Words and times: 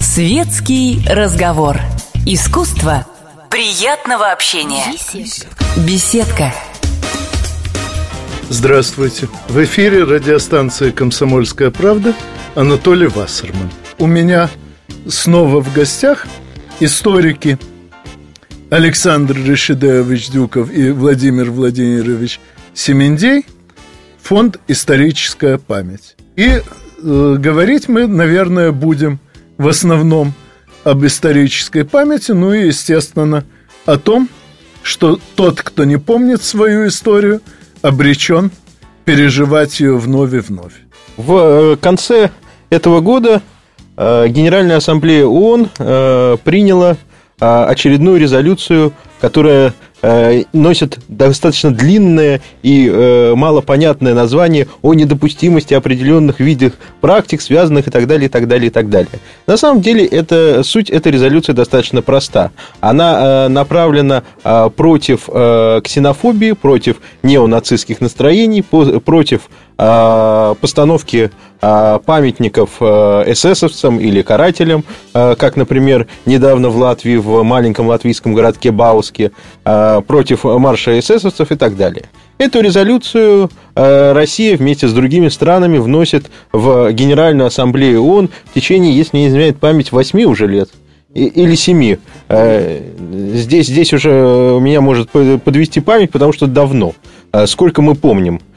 Светский 0.00 1.02
разговор. 1.08 1.80
Искусство 2.26 3.06
приятного 3.50 4.30
общения. 4.30 4.84
Беседка. 5.86 6.52
Здравствуйте. 8.50 9.30
В 9.48 9.64
эфире 9.64 10.04
радиостанция 10.04 10.92
«Комсомольская 10.92 11.70
правда» 11.70 12.14
Анатолий 12.54 13.06
Вассерман. 13.06 13.70
У 13.98 14.04
меня 14.06 14.50
снова 15.08 15.62
в 15.62 15.72
гостях 15.72 16.26
историки 16.80 17.58
Александр 18.68 19.38
Решидеевич 19.38 20.28
Дюков 20.28 20.70
и 20.70 20.90
Владимир 20.90 21.50
Владимирович 21.50 22.40
Семендей, 22.74 23.46
фонд 24.20 24.60
«Историческая 24.68 25.56
память». 25.56 26.16
И 26.36 26.46
э, 26.46 27.36
говорить 27.38 27.88
мы, 27.88 28.06
наверное, 28.06 28.72
будем 28.72 29.18
в 29.56 29.68
основном 29.68 30.32
об 30.82 31.04
исторической 31.06 31.84
памяти, 31.84 32.32
ну 32.32 32.52
и, 32.52 32.66
естественно, 32.66 33.44
о 33.86 33.96
том, 33.96 34.28
что 34.82 35.18
тот, 35.36 35.62
кто 35.62 35.84
не 35.84 35.96
помнит 35.96 36.42
свою 36.42 36.88
историю, 36.88 37.40
обречен 37.82 38.50
переживать 39.04 39.80
ее 39.80 39.96
вновь 39.96 40.34
и 40.34 40.38
вновь. 40.38 40.72
В 41.16 41.36
э, 41.36 41.76
конце 41.76 42.30
этого 42.70 43.00
года 43.00 43.42
э, 43.96 44.28
Генеральная 44.28 44.78
Ассамблея 44.78 45.26
ООН 45.26 45.70
э, 45.78 46.36
приняла 46.42 46.96
очередную 47.38 48.18
резолюцию, 48.18 48.92
которая 49.20 49.74
носит 50.52 50.98
достаточно 51.08 51.70
длинное 51.72 52.40
и 52.62 52.90
э, 52.92 53.34
малопонятное 53.34 54.12
название 54.14 54.66
о 54.82 54.92
недопустимости 54.92 55.72
определенных 55.72 56.40
видов 56.40 56.72
практик, 57.00 57.40
связанных 57.40 57.88
и 57.88 57.90
так 57.90 58.06
далее, 58.06 58.26
и 58.26 58.28
так 58.28 58.46
далее, 58.46 58.66
и 58.66 58.70
так 58.70 58.90
далее. 58.90 59.20
На 59.46 59.56
самом 59.56 59.80
деле, 59.80 60.04
это, 60.04 60.62
суть 60.62 60.90
этой 60.90 61.12
резолюции 61.12 61.52
достаточно 61.52 62.02
проста. 62.02 62.50
Она 62.80 63.46
э, 63.46 63.48
направлена 63.48 64.22
против 64.76 65.24
ксенофобии, 65.24 66.52
против 66.52 66.96
неонацистских 67.22 68.00
настроений, 68.00 68.62
против 68.62 69.48
постановки 69.76 71.30
памятников 71.60 72.80
эсэсовцам 72.80 73.98
или 73.98 74.22
карателям, 74.22 74.84
как, 75.12 75.56
например, 75.56 76.06
недавно 76.26 76.68
в 76.68 76.76
Латвии, 76.76 77.16
в 77.16 77.42
маленьком 77.42 77.88
латвийском 77.88 78.34
городке 78.34 78.70
Бауске, 78.70 79.32
против 79.64 80.44
марша 80.44 80.98
эсэсовцев 80.98 81.50
и 81.50 81.56
так 81.56 81.76
далее. 81.76 82.04
Эту 82.36 82.60
резолюцию 82.60 83.50
э, 83.74 84.12
Россия 84.12 84.56
вместе 84.56 84.88
с 84.88 84.92
другими 84.92 85.28
странами 85.28 85.78
вносит 85.78 86.26
в 86.52 86.92
Генеральную 86.92 87.46
Ассамблею 87.46 88.02
ООН 88.02 88.30
в 88.44 88.54
течение, 88.54 88.94
если 88.94 89.18
не 89.18 89.28
изменяет 89.28 89.58
память, 89.58 89.92
восьми 89.92 90.26
уже 90.26 90.46
лет 90.48 90.68
или 91.14 91.54
семи. 91.54 91.98
Э, 92.28 92.82
здесь, 93.34 93.68
здесь 93.68 93.92
уже 93.92 94.10
меня 94.60 94.80
может 94.80 95.10
подвести 95.10 95.80
память, 95.80 96.10
потому 96.10 96.32
что 96.32 96.46
давно. 96.46 96.94
Э, 97.32 97.46
сколько 97.46 97.82
мы 97.82 97.94
помним– 97.94 98.40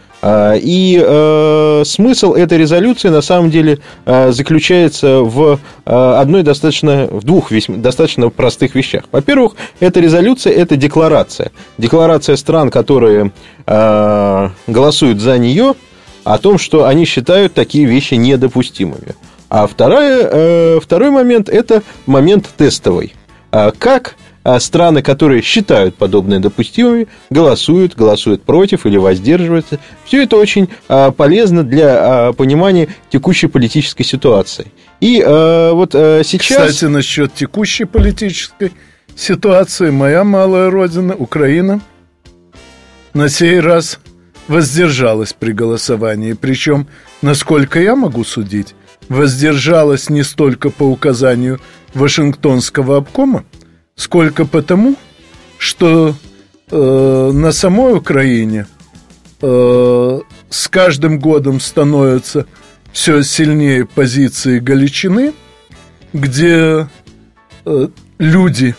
и 0.59 1.02
э, 1.02 1.83
смысл 1.86 2.33
этой 2.33 2.58
резолюции 2.58 3.09
на 3.09 3.22
самом 3.22 3.50
деле 3.50 3.80
э, 4.06 4.31
заключается 4.31 5.20
в 5.22 5.59
э, 5.86 6.16
одной 6.20 6.44
достаточно, 6.44 7.08
в 7.09 7.23
двух 7.23 7.52
достаточно 7.67 8.30
простых 8.30 8.75
вещах. 8.75 9.03
Во-первых, 9.11 9.53
эта 9.80 10.00
резолюция– 10.00 10.53
это 10.55 10.75
декларация. 10.75 11.52
Декларация 11.78 12.36
стран, 12.36 12.70
которые 12.70 13.31
голосуют 13.66 15.20
за 15.20 15.38
нее, 15.38 15.73
о 16.23 16.38
том, 16.38 16.58
что 16.58 16.86
они 16.86 17.03
считают 17.03 17.53
такие 17.53 17.86
вещи 17.86 18.14
недопустимыми. 18.14 19.16
А 19.50 19.67
вторая, 19.67 20.80
второй 20.80 21.11
момент– 21.11 21.50
это 21.50 21.83
момент 22.05 22.48
тестовый. 22.55 23.14
А 23.52 23.72
как 23.78 24.16
а 24.16 24.27
страны, 24.59 25.02
которые 25.02 25.41
считают 25.41 25.95
подобное 25.95 26.39
допустимыми, 26.39 27.08
голосуют, 27.30 27.95
голосуют 27.95 28.43
против 28.43 28.85
или 28.85 28.97
воздерживаются. 28.97 29.80
Все 30.05 30.23
это 30.23 30.37
очень 30.37 30.69
а, 30.87 31.11
полезно 31.11 31.63
для 31.63 32.30
а, 32.30 32.33
понимания 32.33 32.87
текущей 33.09 33.47
политической 33.47 34.03
ситуации. 34.03 34.71
И 35.02 35.21
вот 35.21 35.91
сейчас... 35.91 36.71
Кстати, 36.71 36.86
насчет 36.86 37.33
текущей 37.33 37.86
политической 37.86 38.71
ситуации, 39.15 39.91
моя 39.91 40.23
малая 40.23 40.71
родина, 40.71 41.15
Украина, 41.15 41.81
на 43.13 43.30
сей 43.30 43.59
раз 43.59 43.99
воздержалась 44.47 45.33
при 45.33 45.52
голосовании. 45.52 46.33
Причем, 46.33 46.87
насколько 47.21 47.80
я 47.80 47.95
могу 47.95 48.23
судить, 48.23 48.75
воздержалась 49.09 50.09
не 50.09 50.23
столько 50.23 50.69
по 50.69 50.83
указанию 50.83 51.59
Вашингтонского 51.93 52.97
обкома, 52.97 53.43
сколько 53.97 54.45
потому, 54.45 54.95
что 55.58 56.15
э, 56.71 57.31
на 57.33 57.52
самой 57.52 57.97
Украине 57.97 58.67
э, 59.41 60.19
с 60.49 60.67
каждым 60.69 61.19
годом 61.19 61.59
становятся 61.59 62.45
все 62.93 63.21
сильнее 63.23 63.86
позиции 63.86 64.59
Галичины, 64.59 65.33
где 66.13 66.87
э, 67.65 67.87
люди, 68.19 68.75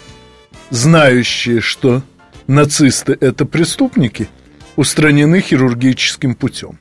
знающие, 0.70 1.60
что 1.60 2.02
нацисты 2.46 3.16
это 3.20 3.44
преступники, 3.44 4.28
устранены 4.76 5.40
хирургическим 5.40 6.36
путем. 6.36 6.78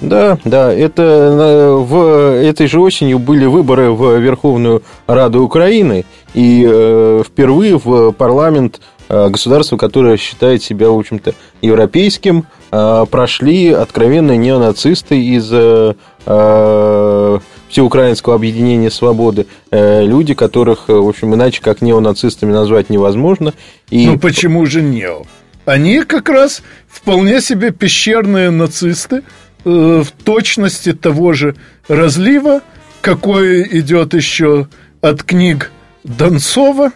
Да, 0.00 0.38
да, 0.44 0.72
это 0.72 1.02
э, 1.02 1.72
в 1.72 2.36
этой 2.36 2.68
же 2.68 2.80
осенью 2.80 3.18
были 3.18 3.46
выборы 3.46 3.90
в 3.90 4.16
Верховную 4.18 4.82
Раду 5.08 5.42
Украины, 5.42 6.04
и 6.34 6.64
э, 6.68 7.22
впервые 7.26 7.78
в 7.78 8.12
парламент 8.12 8.80
э, 9.08 9.28
государства, 9.28 9.76
которое 9.76 10.16
считает 10.16 10.62
себя, 10.62 10.88
в 10.90 10.98
общем-то, 10.98 11.34
европейским, 11.62 12.46
прошли 12.70 13.70
откровенные 13.70 14.36
неонацисты 14.36 15.18
из 15.18 15.46
Всеукраинского 17.70 18.34
объединения 18.34 18.90
свободы, 18.90 19.46
люди, 19.70 20.34
которых, 20.34 20.88
в 20.88 21.08
общем, 21.08 21.34
иначе 21.34 21.62
как 21.62 21.80
неонацистами 21.80 22.52
назвать 22.52 22.90
невозможно. 22.90 23.54
И... 23.88 24.06
Ну 24.06 24.18
почему 24.18 24.66
же 24.66 24.82
нео? 24.82 25.22
Они 25.64 26.02
как 26.02 26.28
раз 26.28 26.62
вполне 26.88 27.40
себе 27.40 27.70
пещерные 27.70 28.50
нацисты, 28.50 29.22
Э, 29.64 30.02
в 30.04 30.12
точности 30.12 30.92
того 30.92 31.32
же 31.32 31.56
разлива, 31.88 32.62
какой 33.00 33.66
идет 33.78 34.14
еще 34.14 34.68
от 35.00 35.22
книг 35.22 35.72
Донцова 36.04 36.92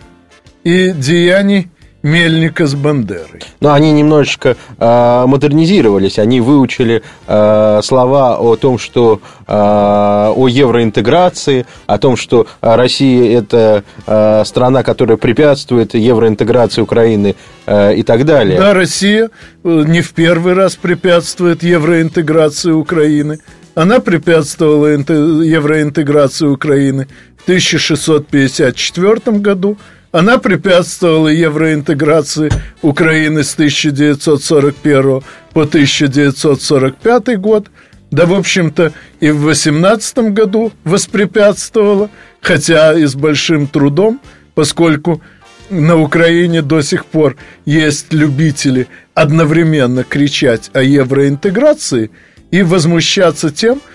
и 0.65 0.91
деяний 0.91 1.71
Мельника 2.02 2.66
с 2.66 2.74
Бандерой. 2.74 3.40
Но 3.60 3.72
они 3.72 3.92
немножечко 3.92 4.56
э, 4.78 5.24
модернизировались, 5.26 6.18
они 6.18 6.40
выучили 6.40 7.02
э, 7.26 7.80
слова 7.82 8.38
о 8.38 8.56
том, 8.56 8.78
что 8.78 9.20
э, 9.46 9.52
о 9.52 10.48
евроинтеграции, 10.48 11.66
о 11.86 11.98
том, 11.98 12.16
что 12.16 12.46
Россия 12.60 13.38
это 13.38 13.84
э, 14.06 14.42
страна, 14.44 14.82
которая 14.82 15.16
препятствует 15.16 15.94
евроинтеграции 15.94 16.80
Украины 16.82 17.36
э, 17.66 17.94
и 17.94 18.02
так 18.02 18.24
далее. 18.24 18.58
Да, 18.58 18.74
Россия 18.74 19.30
э, 19.62 19.84
не 19.86 20.00
в 20.00 20.12
первый 20.12 20.54
раз 20.54 20.74
препятствует 20.74 21.62
евроинтеграции 21.62 22.72
Украины. 22.72 23.38
Она 23.74 24.00
препятствовала 24.00 24.88
евроинтеграции 24.88 26.46
Украины 26.46 27.06
в 27.38 27.42
1654 27.44 29.38
году, 29.38 29.78
она 30.12 30.39
препятствовала 30.39 31.28
евроинтеграции 31.28 32.50
Украины 32.83 33.43
с 33.43 33.55
1941 33.55 35.23
по 35.53 35.62
1945 35.62 37.41
год. 37.41 37.69
Да, 38.11 38.27
в 38.27 38.35
общем-то, 38.35 38.93
и 39.20 39.31
в 39.31 39.41
18 39.41 40.19
году 40.35 40.70
воспрепятствовала, 40.85 42.11
хотя 42.43 42.93
и 42.93 43.06
с 43.06 43.14
большим 43.14 43.67
трудом, 43.67 44.20
поскольку 44.55 45.23
на 45.70 45.99
Украине 45.99 46.61
до 46.61 46.82
сих 46.82 47.06
пор 47.06 47.37
есть 47.65 48.12
любители 48.12 48.88
одновременно 49.15 50.05
кричать 50.05 50.70
о 50.75 50.82
евроинтеграции 50.82 52.11
и 52.50 52.62
возмущаться 52.62 53.50
тем, 53.50 53.76
что 53.76 53.88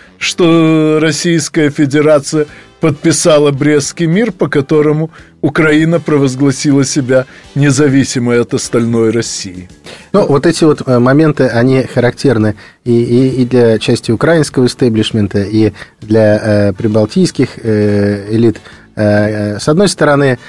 Российская 1.00 1.70
Федерация 1.70 2.48
подписала 2.80 3.52
Брестский 3.52 4.06
мир, 4.06 4.32
по 4.32 4.48
которому 4.48 5.10
Украина 5.42 6.00
провозгласила 6.00 6.84
себя 6.86 7.26
независимой 7.56 8.42
от 8.42 8.54
остальной 8.54 9.12
России. 9.12 9.70
Ну, 10.14 10.26
вот 10.28 10.46
эти 10.46 10.64
вот 10.64 10.82
э, 10.86 11.00
моменты, 11.00 11.48
они 11.48 11.84
характерны 11.84 12.56
и, 12.84 12.92
и, 12.92 13.42
и 13.42 13.46
для 13.46 13.80
части 13.80 14.12
украинского 14.12 14.66
истеблишмента, 14.66 15.42
и 15.42 15.74
для 16.02 16.38
э, 16.70 16.74
прибалтийских 16.74 17.50
э, 17.64 18.28
элит 18.32 18.62
С 18.98 19.68
одной 19.68 19.88
стороны, 19.90 20.40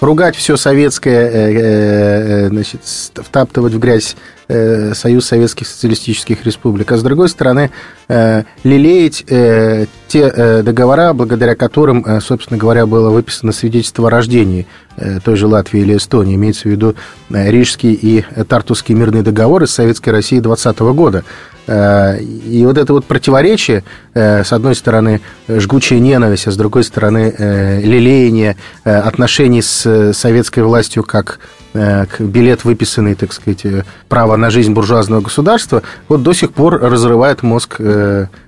ругать 0.00 0.34
все 0.34 0.56
советское, 0.56 2.48
значит, 2.48 2.80
втаптывать 2.84 3.74
в 3.74 3.78
грязь 3.78 4.16
Союз 4.48 5.26
Советских 5.26 5.68
Социалистических 5.68 6.44
Республик, 6.44 6.90
а 6.90 6.96
с 6.96 7.02
другой 7.02 7.28
стороны, 7.28 7.70
лелеять 8.08 9.24
те 10.08 10.62
договора, 10.62 11.12
благодаря 11.12 11.54
которым, 11.54 12.20
собственно 12.20 12.58
говоря, 12.58 12.86
было 12.86 13.10
выписано 13.10 13.52
свидетельство 13.52 14.08
о 14.08 14.10
рождении 14.10 14.66
той 15.24 15.36
же 15.36 15.46
Латвии 15.46 15.80
или 15.80 15.96
Эстонии, 15.96 16.34
имеется 16.34 16.68
в 16.68 16.72
виду 16.72 16.94
Рижский 17.30 17.92
и 17.92 18.24
Тартусский 18.44 18.94
мирные 18.94 19.22
договоры 19.22 19.66
с 19.66 19.72
Советской 19.72 20.10
Россией 20.10 20.40
20 20.40 20.78
года. 20.80 21.24
Э, 21.66 22.18
и 22.20 22.64
вот 22.66 22.78
это 22.78 22.92
вот 22.92 23.04
противоречие, 23.04 23.84
э, 24.12 24.44
с 24.44 24.52
одной 24.52 24.74
стороны, 24.74 25.20
жгучая 25.48 25.98
ненависть, 25.98 26.46
а 26.46 26.50
с 26.50 26.56
другой 26.56 26.84
стороны, 26.84 27.34
э, 27.36 27.80
лелеяние 27.80 28.56
отношений 28.84 29.62
с 29.62 30.12
советской 30.12 30.60
властью 30.60 31.02
как 31.02 31.38
билет, 32.20 32.64
выписанный, 32.64 33.16
так 33.16 33.32
сказать, 33.32 33.64
право 34.08 34.36
на 34.36 34.50
жизнь 34.50 34.72
буржуазного 34.72 35.22
государства, 35.22 35.82
вот 36.08 36.22
до 36.22 36.32
сих 36.32 36.52
пор 36.52 36.80
разрывает 36.80 37.42
мозг 37.42 37.80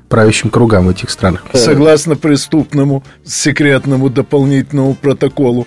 правящим 0.08 0.50
кругам 0.50 0.86
в 0.86 0.90
этих 0.90 1.10
странах. 1.10 1.42
Согласно 1.52 2.14
преступному 2.14 3.02
секретному 3.24 4.10
дополнительному 4.10 4.94
протоколу 4.94 5.66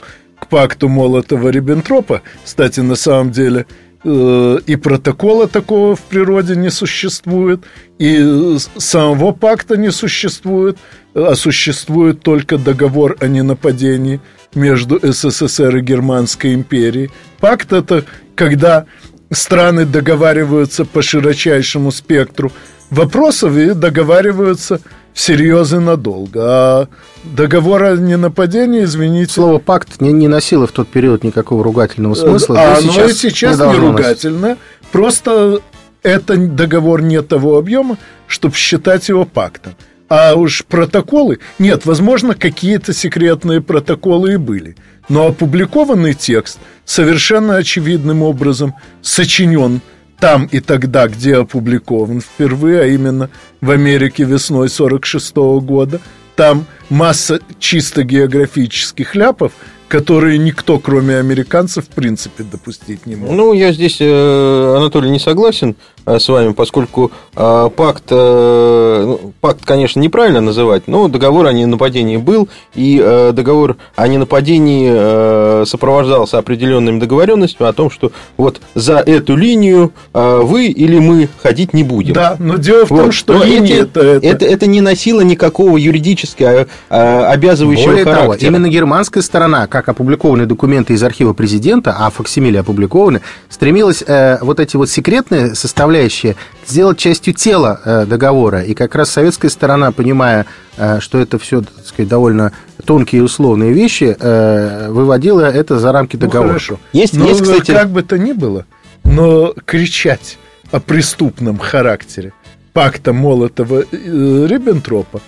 пакту 0.50 0.88
Молотова-Риббентропа, 0.88 2.22
кстати, 2.44 2.80
на 2.80 2.96
самом 2.96 3.32
деле– 3.32 3.66
Э, 4.06 4.60
и 4.66 4.78
протокола 4.78 5.48
такого 5.48 5.96
в 5.96 6.02
природе 6.02 6.56
не 6.56 6.70
существует, 6.70 7.66
и 7.98 8.56
самого 8.78 9.34
пакта 9.34 9.76
не 9.76 9.92
существует, 9.92 10.78
а 11.14 11.36
существует 11.36 12.22
только 12.22 12.58
договор 12.58 13.18
о 13.20 13.28
ненападении 13.28 14.22
между 14.56 15.00
СССР 15.04 15.78
и 15.78 15.82
Германской 15.82 16.54
империей. 16.54 17.12
Пакт– 17.40 17.74
это 17.74 18.06
когда 18.36 18.86
страны 19.32 19.86
договариваются 19.86 20.86
по 20.86 21.02
широчайшему 21.02 21.92
спектру 21.92 22.54
вопросов 22.90 23.58
и 23.58 23.74
договариваются 23.74 24.80
всерьез 25.14 25.74
и 25.74 25.78
надолго. 25.78 26.40
А 26.44 26.88
договор 27.24 27.84
о 27.84 27.96
ненападении, 27.96 28.84
извините... 28.84 29.34
Слово 29.34 29.60
«пакт» 29.60 30.02
не, 30.02 30.12
не 30.12 30.28
носило 30.28 30.68
в 30.68 30.72
тот 30.72 30.88
период 30.88 31.24
никакого 31.24 31.64
ругательного 31.64 32.16
смысла. 32.16 32.60
А 32.60 32.78
оно 32.78 32.92
сейчас, 32.92 33.18
сейчас 33.18 33.60
не, 33.60 33.66
не 33.66 33.78
ругательно. 33.80 34.58
Просто 34.92 35.62
это 36.04 36.38
договор 36.38 37.02
не 37.02 37.22
того 37.22 37.58
объема, 37.58 37.98
чтобы 38.28 38.56
считать 38.56 39.10
его 39.10 39.26
пактом. 39.26 39.76
А 40.10 40.34
уж 40.34 40.66
протоколы... 40.66 41.40
Нет, 41.60 41.86
возможно, 41.86 42.34
какие-то 42.34 42.94
секретные 42.94 43.62
протоколы 43.62 44.34
и 44.34 44.38
были. 44.38 44.76
Но 45.08 45.28
опубликованный 45.28 46.14
текст 46.14 46.58
совершенно 46.84 47.58
очевидным 47.58 48.24
образом 48.24 48.74
сочинен 49.02 49.82
там 50.20 50.48
и 50.52 50.60
тогда, 50.60 51.08
где 51.08 51.38
опубликован 51.38 52.22
впервые, 52.22 52.82
а 52.82 52.86
именно 52.86 53.30
в 53.62 53.72
Америке 53.72 54.24
весной 54.24 54.70
46 54.70 55.34
-го 55.36 55.62
года. 55.62 56.00
Там 56.36 56.66
масса 56.90 57.40
чисто 57.60 58.04
географических 58.04 59.16
ляпов, 59.16 59.52
которые 59.90 60.38
никто, 60.38 60.80
кроме 60.80 61.18
американцев, 61.18 61.86
в 61.86 61.90
принципе, 61.90 62.44
допустить 62.44 63.06
не 63.06 63.16
может. 63.16 63.36
Ну, 63.36 63.54
я 63.54 63.74
здесь, 63.74 63.98
э, 64.00 64.76
Анатолий, 64.78 65.10
не 65.10 65.20
согласен. 65.20 65.76
Э, 66.10 66.18
с 66.20 66.28
вами, 66.28 66.54
поскольку 66.54 67.12
э, 67.36 67.70
пакт, 67.76 68.06
э, 68.10 69.04
ну, 69.06 69.34
пакт, 69.42 69.64
конечно, 69.64 70.00
неправильно 70.00 70.42
называть, 70.42 70.88
но 70.88 71.08
договор 71.08 71.46
о 71.46 71.54
ненападении 71.54 72.18
был, 72.18 72.50
и 72.74 72.98
договор 73.34 73.78
о 73.96 74.08
ненападении 74.08 75.66
сопровождался 75.66 76.38
определенными 76.38 77.00
договоренностями 77.00 77.70
о 77.70 77.74
том, 77.74 77.92
что 77.92 78.12
вот 78.38 78.62
за 78.74 78.98
эту 78.98 79.36
линию 79.36 79.92
вы 80.14 80.68
или 80.68 80.98
мы 81.00 81.30
ходить 81.42 81.74
не 81.74 81.84
будем. 81.84 82.14
Да, 82.14 82.36
но 82.40 82.56
дело 82.56 82.86
в 82.86 82.92
вот. 82.92 83.02
том, 83.02 83.12
что 83.12 83.44
линия 83.44 83.84
это, 83.84 84.02
это... 84.02 84.28
Это, 84.28 84.46
это 84.46 84.68
не 84.68 84.82
носило 84.82 85.22
никакого 85.22 85.78
юридически 85.78 86.68
обязывающего 86.90 87.92
Более 87.92 88.06
характера. 88.06 88.38
Того, 88.38 88.48
именно 88.48 88.70
германская 88.70 89.24
сторона, 89.24 89.68
как 89.68 89.90
опубликованы 89.90 90.46
документы 90.46 90.94
из 90.94 91.04
архива 91.04 91.34
президента, 91.34 91.96
а 92.00 92.10
факсимили 92.10 92.58
опубликованы, 92.58 93.22
стремилась 93.50 94.04
вот 94.42 94.60
эти 94.60 94.78
вот 94.78 94.90
секретные 94.90 95.56
составляющие 95.56 95.99
составляющие, 96.00 96.36
сделать 96.66 96.98
частью 96.98 97.34
тела 97.34 97.82
э, 97.84 98.06
договора. 98.06 98.64
И 98.64 98.74
как 98.74 98.96
раз 98.96 99.10
советская 99.10 99.52
сторона, 99.52 99.92
понимая, 99.92 100.46
э, 100.78 101.00
что 101.00 101.20
это 101.20 101.38
все, 101.40 101.62
так 101.62 101.86
сказать, 101.86 102.10
довольно 102.10 102.54
тонкие 102.86 103.20
и 103.20 103.24
условные 103.24 103.74
вещи, 103.74 104.16
э, 104.18 104.88
выводила 104.90 105.42
это 105.42 105.78
за 105.80 105.92
рамки 105.92 106.16
ну, 106.16 106.22
договора. 106.22 106.48
Ну, 106.48 106.54
хорошо. 106.54 106.80
Есть, 106.94 107.16
но, 107.16 107.28
есть, 107.28 107.42
кстати... 107.42 107.72
Как 107.72 107.90
бы 107.90 108.02
то 108.04 108.18
ни 108.18 108.32
было, 108.32 108.66
но 109.04 109.54
кричать 109.66 110.38
о 110.72 110.80
преступном 110.80 111.58
характере 111.58 112.32
пакта 112.74 113.12
Молотова-Риббентропа 113.12 115.20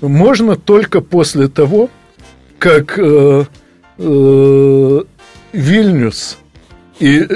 можно 0.00 0.54
только 0.56 1.00
после 1.00 1.48
того, 1.48 1.90
как 2.58 2.96
э, 2.98 3.44
э, 3.98 5.00
Вильнюс 5.52 6.38
и 7.00 7.26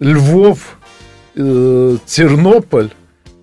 Львов 0.00 0.78
э, 1.34 1.96
Тернополь 2.06 2.90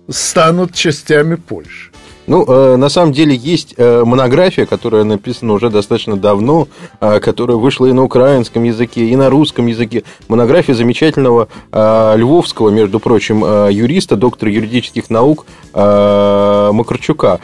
станут 0.08 0.74
частями 0.74 1.36
Польши. 1.36 1.91
Ну, 2.26 2.44
э, 2.46 2.76
на 2.76 2.88
самом 2.88 3.12
деле 3.12 3.34
есть 3.34 3.74
э, 3.76 4.04
монография, 4.04 4.64
которая 4.64 5.02
написана 5.02 5.54
уже 5.54 5.70
достаточно 5.70 6.16
давно, 6.16 6.68
э, 7.00 7.18
которая 7.18 7.56
вышла 7.56 7.86
и 7.86 7.92
на 7.92 8.04
украинском 8.04 8.62
языке, 8.62 9.06
и 9.06 9.16
на 9.16 9.28
русском 9.28 9.66
языке. 9.66 10.04
Монография 10.28 10.74
замечательного 10.74 11.48
львовского, 11.72 12.70
между 12.70 13.00
прочим, 13.00 13.44
юриста, 13.68 14.16
доктора 14.16 14.50
юридических 14.50 15.10
наук 15.10 15.46
Макарчука, 15.74 17.40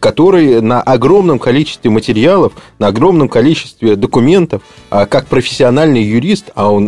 который 0.00 0.60
на 0.60 0.80
огромном 0.80 1.38
количестве 1.38 1.90
материалов, 1.90 2.52
на 2.78 2.88
огромном 2.88 3.28
количестве 3.28 3.96
документов, 3.96 4.62
как 4.90 5.26
профессиональный 5.26 6.02
юрист, 6.02 6.50
а 6.54 6.70
он 6.70 6.86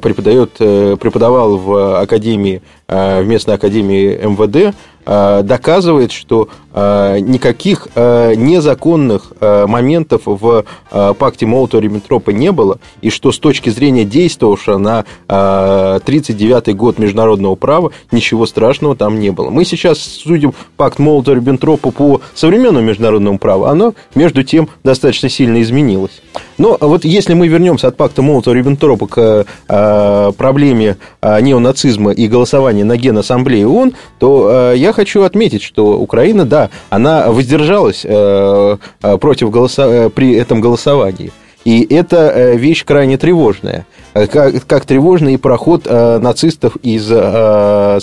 преподает, 0.00 0.52
преподавал 0.54 1.56
в 1.56 2.00
академии, 2.00 2.62
в 2.88 3.22
местной 3.24 3.54
академии 3.54 4.18
МВД, 4.22 4.76
Э, 4.76 4.95
доказывает, 5.44 6.10
что 6.10 6.48
э, 6.48 6.65
никаких 6.76 7.88
э, 7.94 8.34
незаконных 8.36 9.32
моментов 9.40 10.22
в 10.26 10.64
пакте 10.90 11.46
Молотова-Риббентропа 11.46 12.32
не 12.32 12.52
было, 12.52 12.78
и 13.00 13.10
что 13.10 13.32
с 13.32 13.38
точки 13.38 13.70
зрения 13.70 14.04
действовавшего 14.04 14.76
на 14.76 15.04
1939 15.26 16.76
год 16.76 16.98
международного 16.98 17.54
права 17.54 17.92
ничего 18.10 18.46
страшного 18.46 18.94
там 18.94 19.18
не 19.18 19.30
было. 19.30 19.50
Мы 19.50 19.64
сейчас 19.64 19.98
судим 19.98 20.52
пакт 20.76 20.98
Молотова-Риббентропа 20.98 21.90
по 21.92 22.20
современному 22.34 22.86
международному 22.86 23.38
праву, 23.38 23.64
оно, 23.64 23.94
между 24.14 24.42
тем, 24.42 24.68
достаточно 24.84 25.28
сильно 25.28 25.62
изменилось. 25.62 26.22
Но 26.58 26.76
вот 26.80 27.04
если 27.04 27.34
мы 27.34 27.48
вернемся 27.48 27.88
от 27.88 27.96
пакта 27.96 28.22
Молотова-Риббентропа 28.22 29.06
к 29.06 30.32
проблеме 30.36 30.96
неонацизма 31.22 32.12
и 32.12 32.28
голосования 32.28 32.84
на 32.84 32.96
Генассамблее 32.96 33.66
ООН, 33.66 33.94
то 34.18 34.72
я 34.72 34.92
хочу 34.92 35.22
отметить, 35.22 35.62
что 35.62 35.98
Украина, 35.98 36.44
да, 36.44 36.65
она 36.90 37.30
воздержалась 37.30 38.02
э, 38.04 38.76
э, 39.02 39.18
против 39.18 39.50
голоса... 39.50 39.82
Э, 39.86 40.10
при 40.10 40.34
этом 40.34 40.60
голосовании. 40.60 41.32
И 41.64 41.86
это 41.92 42.52
вещь 42.52 42.84
крайне 42.84 43.18
тревожная. 43.18 43.86
Как, 44.12 44.64
как 44.68 44.84
тревожный 44.84 45.34
и 45.34 45.36
проход 45.36 45.84
нацистов 45.84 46.76
из 46.76 47.06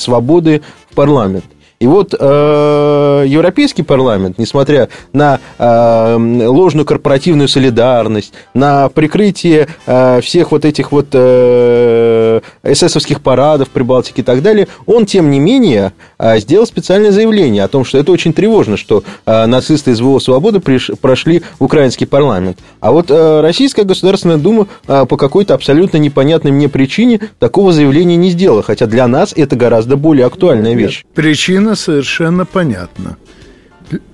свободы 0.02 0.62
в 0.92 0.96
парламент. 0.96 1.46
И 1.84 1.86
вот 1.86 2.16
э, 2.18 3.26
Европейский 3.28 3.84
парламент, 3.84 4.38
несмотря 4.38 4.88
на 5.12 5.42
э, 5.58 6.16
ложную 6.48 6.86
корпоративную 6.86 7.50
солидарность, 7.50 8.34
на 8.54 8.88
прикрытие 8.88 9.68
э, 9.86 10.22
всех 10.22 10.54
вот 10.54 10.64
этих 10.64 10.94
вот 10.94 11.08
э, 11.12 12.40
эсэсовских 12.64 13.20
парадов 13.20 13.68
при 13.68 13.84
Балтике 13.84 14.22
и 14.22 14.24
так 14.24 14.42
далее, 14.42 14.70
он, 14.86 15.06
тем 15.06 15.30
не 15.30 15.42
менее, 15.42 15.92
э, 16.20 16.40
сделал 16.40 16.66
специальное 16.66 17.12
заявление 17.12 17.66
о 17.66 17.68
том, 17.68 17.84
что 17.84 17.98
это 17.98 18.14
очень 18.14 18.32
тревожно, 18.32 18.78
что 18.78 19.04
э, 19.26 19.46
нацисты 19.46 19.92
из 19.92 20.00
ВО 20.00 20.20
«Свободы» 20.20 20.62
приш, 20.62 20.90
прошли 21.02 21.44
в 21.60 21.66
украинский 21.66 22.08
парламент. 22.08 22.60
А 22.80 22.94
вот 22.94 23.12
э, 23.12 23.42
Российская 23.42 23.84
Государственная 23.84 24.38
Дума 24.38 24.68
э, 24.88 25.06
по 25.06 25.18
какой-то 25.18 25.54
абсолютно 25.54 25.98
непонятной 25.98 26.52
мне 26.52 26.70
причине 26.70 27.20
такого 27.40 27.74
заявления 27.74 28.16
не 28.16 28.30
сделала, 28.30 28.64
хотя 28.64 28.86
для 28.86 29.06
нас 29.06 29.34
это 29.36 29.58
гораздо 29.58 29.98
более 29.98 30.26
актуальная 30.26 30.76
вещь. 30.76 31.04
Причина 31.14 31.73
совершенно 31.76 32.46
понятно. 32.46 33.18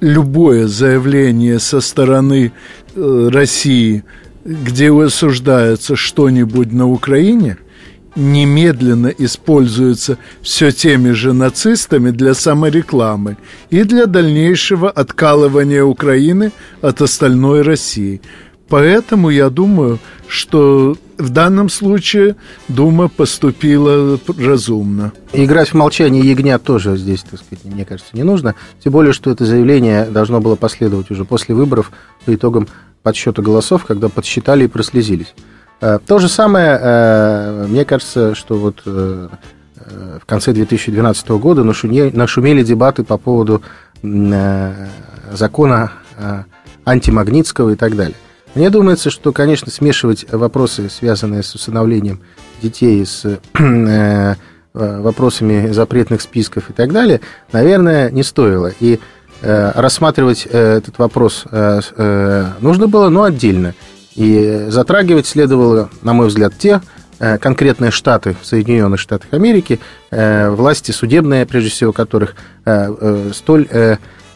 Любое 0.01 0.67
заявление 0.67 1.59
со 1.59 1.79
стороны 1.81 2.51
э, 2.95 3.29
России, 3.31 4.03
где 4.43 4.91
осуждается 4.91 5.95
что-нибудь 5.95 6.71
на 6.71 6.87
Украине, 6.89 7.57
немедленно 8.15 9.07
используются 9.07 10.17
все 10.41 10.71
теми 10.71 11.11
же 11.11 11.33
нацистами 11.33 12.11
для 12.11 12.33
саморекламы 12.33 13.37
и 13.69 13.83
для 13.83 14.05
дальнейшего 14.05 14.89
откалывания 14.89 15.83
Украины 15.83 16.51
от 16.81 17.01
остальной 17.01 17.61
России. 17.61 18.21
Поэтому 18.67 19.29
я 19.29 19.49
думаю, 19.49 19.99
что 20.27 20.97
в 21.19 21.29
данном 21.29 21.69
случае 21.69 22.37
Дума 22.67 23.09
поступила 23.09 24.19
разумно. 24.37 25.11
Играть 25.33 25.69
в 25.69 25.73
молчание 25.75 26.23
ягнят 26.27 26.63
тоже 26.63 26.97
здесь, 26.97 27.21
так 27.21 27.39
сказать, 27.41 27.65
мне 27.65 27.85
кажется, 27.85 28.11
не 28.13 28.23
нужно. 28.23 28.55
Тем 28.83 28.93
более, 28.93 29.13
что 29.13 29.29
это 29.29 29.45
заявление 29.45 30.05
должно 30.05 30.39
было 30.39 30.55
последовать 30.55 31.11
уже 31.11 31.25
после 31.25 31.53
выборов 31.53 31.91
по 32.25 32.33
итогам 32.33 32.67
подсчета 33.03 33.41
голосов, 33.41 33.85
когда 33.85 34.09
подсчитали 34.09 34.63
и 34.63 34.67
прослезились. 34.67 35.33
Э, 35.81 35.99
то 36.05 36.19
же 36.19 36.27
самое, 36.27 36.79
э, 36.81 37.65
мне 37.67 37.85
кажется, 37.85 38.35
что 38.35 38.57
вот 38.57 38.81
э, 38.85 39.29
в 40.21 40.25
конце 40.25 40.53
2012 40.53 41.29
года 41.29 41.63
нашумели 41.63 42.63
дебаты 42.63 43.03
по 43.03 43.17
поводу 43.17 43.61
закона 45.31 45.91
антимагнитского 46.85 47.71
и 47.71 47.75
так 47.75 47.95
далее. 47.95 48.15
Мне 48.55 48.69
думается, 48.69 49.09
что, 49.09 49.31
конечно, 49.31 49.71
смешивать 49.71 50.25
вопросы, 50.31 50.89
связанные 50.89 51.43
с 51.43 51.53
усыновлением 51.53 52.21
детей, 52.61 53.05
с 53.05 53.39
э, 53.53 54.35
вопросами 54.73 55.71
запретных 55.71 56.21
списков 56.21 56.69
и 56.69 56.73
так 56.73 56.91
далее, 56.91 57.21
наверное, 57.51 58.09
не 58.09 58.23
стоило. 58.23 58.71
И 58.79 58.99
э, 59.41 59.71
рассматривать 59.75 60.47
э, 60.49 60.77
этот 60.77 60.97
вопрос 60.97 61.45
нужно 62.59 62.87
было, 62.87 63.09
но 63.09 63.23
отдельно. 63.23 63.75
И 64.15 64.65
затрагивать 64.69 65.27
следовало, 65.27 65.89
на 66.01 66.13
мой 66.13 66.27
взгляд, 66.27 66.53
те 66.57 66.81
конкретные 67.41 67.91
штаты 67.91 68.35
в 68.41 68.45
Соединенных 68.45 68.97
Штатах 68.97 69.33
Америки, 69.33 69.81
власти 70.09 70.91
судебные, 70.91 71.45
прежде 71.45 71.69
всего, 71.69 71.91
которых 71.91 72.35
столь 73.33 73.67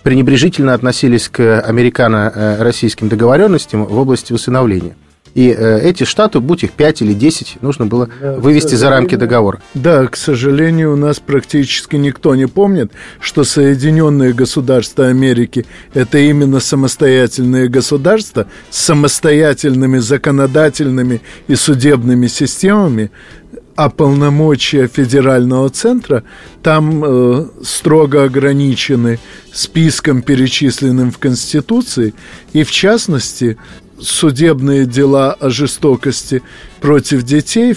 пренебрежительно 0.03 0.73
относились 0.73 1.29
к 1.29 1.61
американо-российским 1.61 3.09
договоренностям 3.09 3.85
в 3.85 3.97
области 3.97 4.33
усыновления. 4.33 4.95
И 5.33 5.49
э, 5.49 5.79
эти 5.81 6.03
штаты, 6.03 6.39
будь 6.39 6.63
их 6.63 6.73
5 6.73 7.01
или 7.01 7.13
10, 7.13 7.57
нужно 7.61 7.87
было 7.87 8.07
да, 8.21 8.33
вывести 8.33 8.75
за 8.75 8.89
рамки 8.91 9.15
договора. 9.15 9.61
Да, 9.73 10.05
к 10.05 10.15
сожалению, 10.15 10.93
у 10.93 10.95
нас 10.95 11.19
практически 11.19 11.95
никто 11.95 12.35
не 12.35 12.45
помнит, 12.45 12.91
что 13.19 13.43
Соединенные 13.43 14.33
Государства 14.33 15.07
Америки– 15.07 15.65
это 15.95 16.19
именно 16.19 16.59
самостоятельные 16.59 17.67
государства 17.67 18.45
с 18.69 18.77
самостоятельными 18.77 19.97
законодательными 19.97 21.21
и 21.47 21.55
судебными 21.55 22.27
системами, 22.27 23.09
а 23.75 23.89
полномочия 23.89 24.87
федерального 24.87 25.69
центра 25.69 26.23
там 26.61 27.03
э, 27.03 27.47
строго 27.63 28.23
ограничены 28.23 29.19
списком, 29.51 30.21
перечисленным 30.21 31.11
в 31.11 31.17
Конституции, 31.17 32.13
и 32.53 32.63
в 32.63 32.71
частности 32.71 33.57
судебные 33.99 34.85
дела 34.85 35.33
о 35.33 35.49
жестокости 35.49 36.43
против 36.81 37.23
детей, 37.23 37.75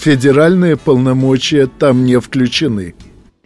федеральные 0.00 0.76
полномочия 0.76 1.66
там 1.66 2.04
не 2.04 2.18
включены. 2.18 2.94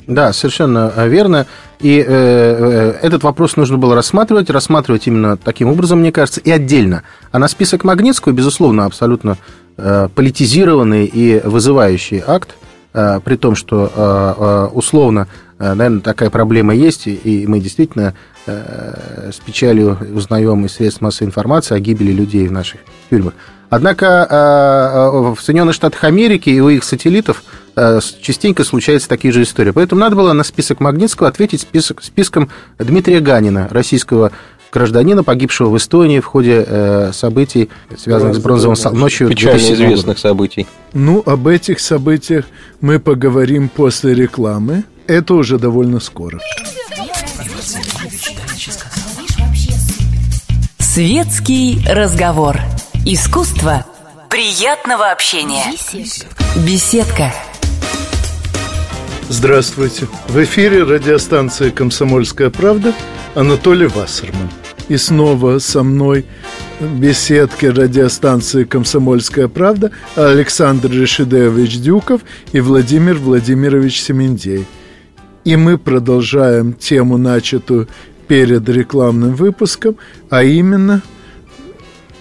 Да, 0.06 0.32
совершенно 0.32 0.92
верно. 1.06 1.46
И 1.78 1.98
э, 1.98 2.04
э, 2.06 2.98
этот 3.02 3.22
вопрос 3.22 3.56
нужно 3.56 3.78
было 3.78 3.94
рассматривать, 3.94 4.50
рассматривать 4.50 5.06
именно 5.06 5.36
таким 5.36 5.68
образом, 5.68 6.00
мне 6.00 6.10
кажется, 6.10 6.40
и 6.40 6.50
отдельно. 6.50 7.02
А 7.30 7.38
на 7.38 7.48
список 7.48 7.84
Магнитского, 7.84 8.32
безусловно, 8.32 8.84
абсолютно 8.84 9.36
Э, 9.36 9.61
политизированный 9.76 11.06
и 11.06 11.40
вызывающий 11.44 12.22
акт, 12.26 12.56
э, 12.94 13.20
при 13.24 13.36
том, 13.36 13.54
что 13.54 13.90
э, 13.94 14.68
условно, 14.74 15.28
наверное, 15.58 16.00
такая 16.00 16.30
проблема 16.30 16.74
есть, 16.74 17.06
и 17.06 17.44
мы 17.46 17.60
действительно 17.60 18.14
с 18.44 19.38
печалью 19.46 19.96
узнаем 20.12 20.64
из 20.66 20.72
средств 20.72 21.00
массовой 21.00 21.28
информации 21.28 21.76
о 21.76 21.78
гибели 21.78 22.10
людей 22.10 22.48
в 22.48 22.52
наших 22.52 22.80
тюрьмах. 23.08 23.34
Однако 23.70 24.26
в 25.36 25.40
Соединенных 25.40 25.76
Штатах 25.76 26.02
Америки 26.02 26.50
и 26.50 26.58
у 26.58 26.68
их 26.68 26.82
сателлитов 26.82 27.44
частенько 28.20 28.64
случаются 28.64 29.08
такие 29.08 29.32
же 29.32 29.42
истории. 29.42 29.70
Поэтому 29.70 30.00
надо 30.00 30.16
было 30.16 30.32
на 30.32 30.42
список 30.42 30.80
Магнитского 30.80 31.28
ответить 31.28 31.60
список, 31.60 32.02
списком 32.02 32.50
Дмитрия 32.80 33.20
Ганина, 33.20 33.68
российского 33.70 34.32
гражданина, 34.72 35.22
погибшего 35.22 35.68
в 35.68 35.76
Эстонии 35.76 36.20
в 36.20 36.24
ходе 36.24 36.64
э, 36.66 37.10
событий, 37.12 37.68
связанных 37.96 38.36
с 38.36 38.38
бронзовым 38.38 38.98
ночью. 38.98 39.28
Печально 39.28 39.58
известных 39.58 40.18
событий. 40.18 40.66
Ну, 40.94 41.22
об 41.24 41.46
этих 41.46 41.78
событиях 41.78 42.46
мы 42.80 42.98
поговорим 42.98 43.68
после 43.68 44.14
рекламы. 44.14 44.84
Это 45.06 45.34
уже 45.34 45.58
довольно 45.58 46.00
скоро. 46.00 46.40
Светский 50.78 51.80
разговор. 51.88 52.58
Искусство 53.04 53.84
приятного 54.30 55.10
общения. 55.10 55.64
Беседка. 56.66 57.32
Здравствуйте. 59.28 60.06
В 60.28 60.42
эфире 60.44 60.82
радиостанция 60.82 61.70
«Комсомольская 61.70 62.50
правда» 62.50 62.92
Анатолий 63.34 63.86
Вассерман. 63.86 64.50
И 64.92 64.98
снова 64.98 65.58
со 65.58 65.82
мной 65.82 66.26
в 66.78 67.00
беседке 67.00 67.70
радиостанции 67.70 68.64
«Комсомольская 68.64 69.48
правда» 69.48 69.90
Александр 70.16 70.90
Решидеевич 70.90 71.78
Дюков 71.78 72.20
и 72.52 72.60
Владимир 72.60 73.14
Владимирович 73.14 74.02
Семендей. 74.02 74.66
И 75.46 75.56
мы 75.56 75.78
продолжаем 75.78 76.74
тему, 76.74 77.16
начатую 77.16 77.88
перед 78.28 78.68
рекламным 78.68 79.34
выпуском, 79.34 79.96
а 80.28 80.44
именно, 80.44 81.00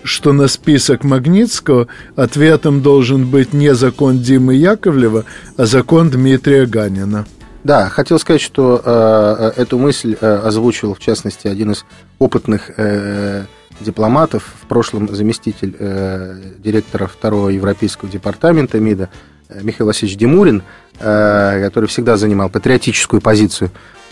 что 0.03 0.31
на 0.31 0.47
список 0.47 1.03
Магнитского 1.03 1.89
ответом 2.15 2.81
должен 2.81 3.27
быть 3.27 3.51
не 3.51 3.75
закон 3.75 4.19
Димы 4.19 4.55
Яковлева, 4.55 5.25
а 5.57 5.65
закон 5.65 6.09
Дмитрия 6.09 6.65
Ганина– 6.65 7.25
да, 7.63 7.89
хотел 7.89 8.19
сказать, 8.19 8.41
что 8.41 8.81
э, 8.83 9.51
э, 9.57 9.61
эту 9.61 9.77
мысль 9.77 10.15
э, 10.19 10.41
озвучил, 10.43 10.93
в 10.93 10.99
частности, 10.99 11.47
один 11.47 11.71
из 11.71 11.85
опытных 12.19 12.71
э, 12.77 13.45
дипломатов, 13.79 14.43
в 14.61 14.67
прошлом 14.67 15.13
заместитель 15.13 15.75
э, 15.77 16.41
директора 16.59 17.07
второго 17.07 17.49
европейского 17.49 18.09
департамента 18.09 18.79
МИДа 18.79 19.09
э, 19.49 19.59
Михаил 19.61 19.87
Васильевич 19.87 20.17
Демурин, 20.17 20.63
э, 20.99 21.61
который 21.63 21.87
всегда 21.87 22.17
занимал 22.17 22.49
патриотическую 22.49 23.21
позицию. 23.21 23.71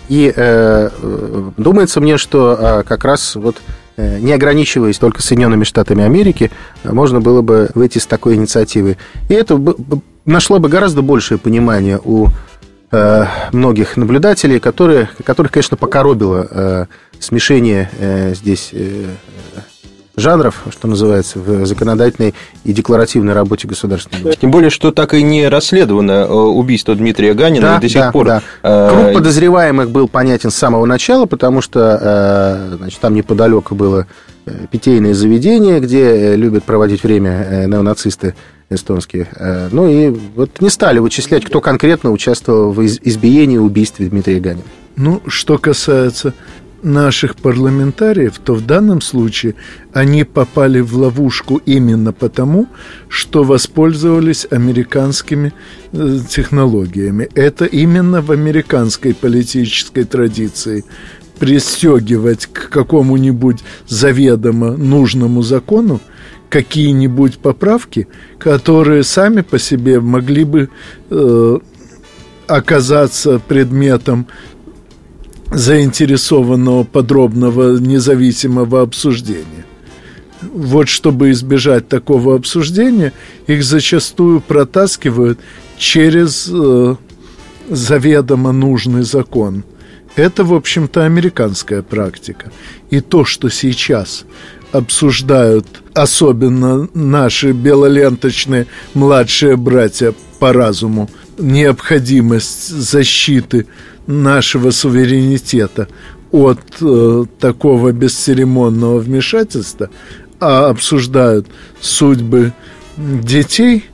И 0.10 0.34
э, 0.36 0.90
думается 1.58 2.02
мне, 2.02 2.18
что 2.18 2.58
э, 2.60 2.84
как 2.84 3.06
раз 3.06 3.36
вот 3.36 3.58
э, 3.96 4.20
не 4.20 4.34
ограничиваясь 4.34 4.98
только 4.98 5.22
Соединенными 5.22 5.64
Штатами 5.64 6.04
Америки, 6.04 6.52
можно 6.84 7.22
было 7.22 7.42
бы 7.42 7.70
выйти 7.76 8.00
с 8.00 8.08
такой 8.08 8.36
инициативой. 8.36 8.98
И 9.30 9.34
это 9.34 9.60
нашло 10.26 10.60
бы 10.60 10.68
гораздо 10.68 11.04
большее 11.04 11.38
понимание 11.38 12.00
у 12.04 12.28
Э, 12.92 13.26
многих 13.52 13.98
наблюдателей, 13.98 14.60
которые, 14.60 15.10
которых, 15.24 15.52
конечно, 15.52 15.78
покоробило 15.78 16.48
э, 16.50 16.86
смешение 17.20 17.88
э, 18.00 18.34
здесь 18.34 18.70
э, 18.72 19.06
жанров, 20.16 20.64
что 20.72 20.88
называется, 20.88 21.38
в 21.38 21.68
законодательной 21.68 22.34
и 22.64 22.74
декларативной 22.74 23.34
работе 23.34 23.68
государственной. 23.68 24.34
Тем 24.34 24.50
более, 24.50 24.72
что 24.72 24.92
так 24.92 25.14
и 25.14 25.22
не 25.22 25.48
расследовано 25.48 26.12
э, 26.12 26.32
убийство 26.32 26.96
Дмитрия 26.96 27.36
Ганина 27.36 27.62
да, 27.62 27.78
и 27.78 27.82
до 27.82 27.90
сих 27.90 28.02
да, 28.02 28.12
пор. 28.12 28.26
Да. 28.26 28.42
Э, 28.64 28.90
Круг 28.90 29.14
подозреваемых 29.14 29.92
был 29.92 30.08
понятен 30.08 30.50
с 30.50 30.56
самого 30.56 30.88
начала, 30.88 31.28
потому 31.28 31.62
что 31.62 32.76
значит, 32.76 33.00
там 33.00 33.14
неподалеку 33.14 33.76
было 33.76 34.08
питейное 34.72 35.14
заведение, 35.14 35.80
где 35.80 36.36
любят 36.36 36.64
проводить 36.64 37.04
время 37.04 37.66
неонацисты 37.68 38.34
эстонские. 38.70 39.28
Э, 39.36 39.70
ну 39.72 39.90
и 39.90 40.10
вот 40.36 40.62
не 40.62 40.70
стали 40.70 41.00
вычислять, 41.00 41.46
кто 41.46 41.62
конкретно 41.62 42.12
участвовал 42.12 42.72
в 42.72 42.86
избиении 42.86 43.56
и 43.56 43.60
убийстве 43.60 44.08
Дмитрия 44.08 44.40
Ганина. 44.40 44.64
Ну, 44.96 45.22
что 45.28 45.58
касается 45.58 46.34
наших 46.84 47.36
парламентариев, 47.36 48.40
то 48.44 48.54
в 48.54 48.66
данном 48.66 49.02
случае 49.02 49.56
они 49.94 50.24
попали 50.24 50.80
в 50.80 50.96
ловушку 50.96 51.62
именно 51.66 52.14
потому, 52.14 52.68
что 53.08 53.44
воспользовались 53.44 54.48
американскими 54.50 55.54
э, 55.92 56.20
технологиями. 56.30 57.30
Это 57.36 57.66
именно 57.66 58.22
в 58.22 58.32
американской 58.32 59.14
политической 59.14 60.04
традиции 60.04 60.86
пристегивать 61.40 62.48
к 62.48 62.70
какому-нибудь 62.70 63.60
заведомо 63.88 64.76
нужному 64.76 65.42
закону 65.42 66.02
какие-нибудь 66.50 67.40
поправки, 67.40 68.08
которые 68.40 69.04
сами 69.04 69.42
по 69.42 69.60
себе 69.60 70.00
могли 70.00 70.44
бы 70.44 70.70
э, 71.10 71.58
оказаться 72.48 73.40
предметом 73.40 74.28
заинтересованного 75.52 76.84
подробного 76.84 77.78
независимого 77.78 78.82
обсуждения. 78.82 79.66
вот 80.42 80.88
чтобы 80.88 81.32
избежать 81.32 81.88
такого 81.90 82.36
обсуждения, 82.36 83.14
их 83.48 83.64
зачастую 83.64 84.42
протаскивают 84.42 85.40
через 85.78 86.50
э, 86.52 86.96
заведомо 87.70 88.52
нужный 88.52 89.04
закон. 89.04 89.64
Это, 90.16 90.44
в 90.44 90.54
общем-то, 90.54 91.06
американская 91.06 91.82
практика. 91.82 92.52
И 92.90 93.00
то, 93.00 93.26
что 93.26 93.50
сейчас 93.50 94.26
обсуждают, 94.72 95.66
особенно 95.94 96.88
наши 96.94 97.52
белоленточные 97.52 98.68
младшие 98.94 99.58
братья 99.58 100.14
по 100.40 100.54
разуму, 100.54 101.10
необходимость 101.38 102.70
защиты 102.70 103.68
нашего 104.08 104.72
суверенитета 104.72 105.88
от 106.32 106.60
э, 106.82 107.26
такого 107.40 107.92
бесцеремонного 107.92 109.00
вмешательства, 109.00 109.90
а 110.40 110.70
обсуждают 110.70 111.48
судьбы 111.82 112.54
детей, 112.98 113.86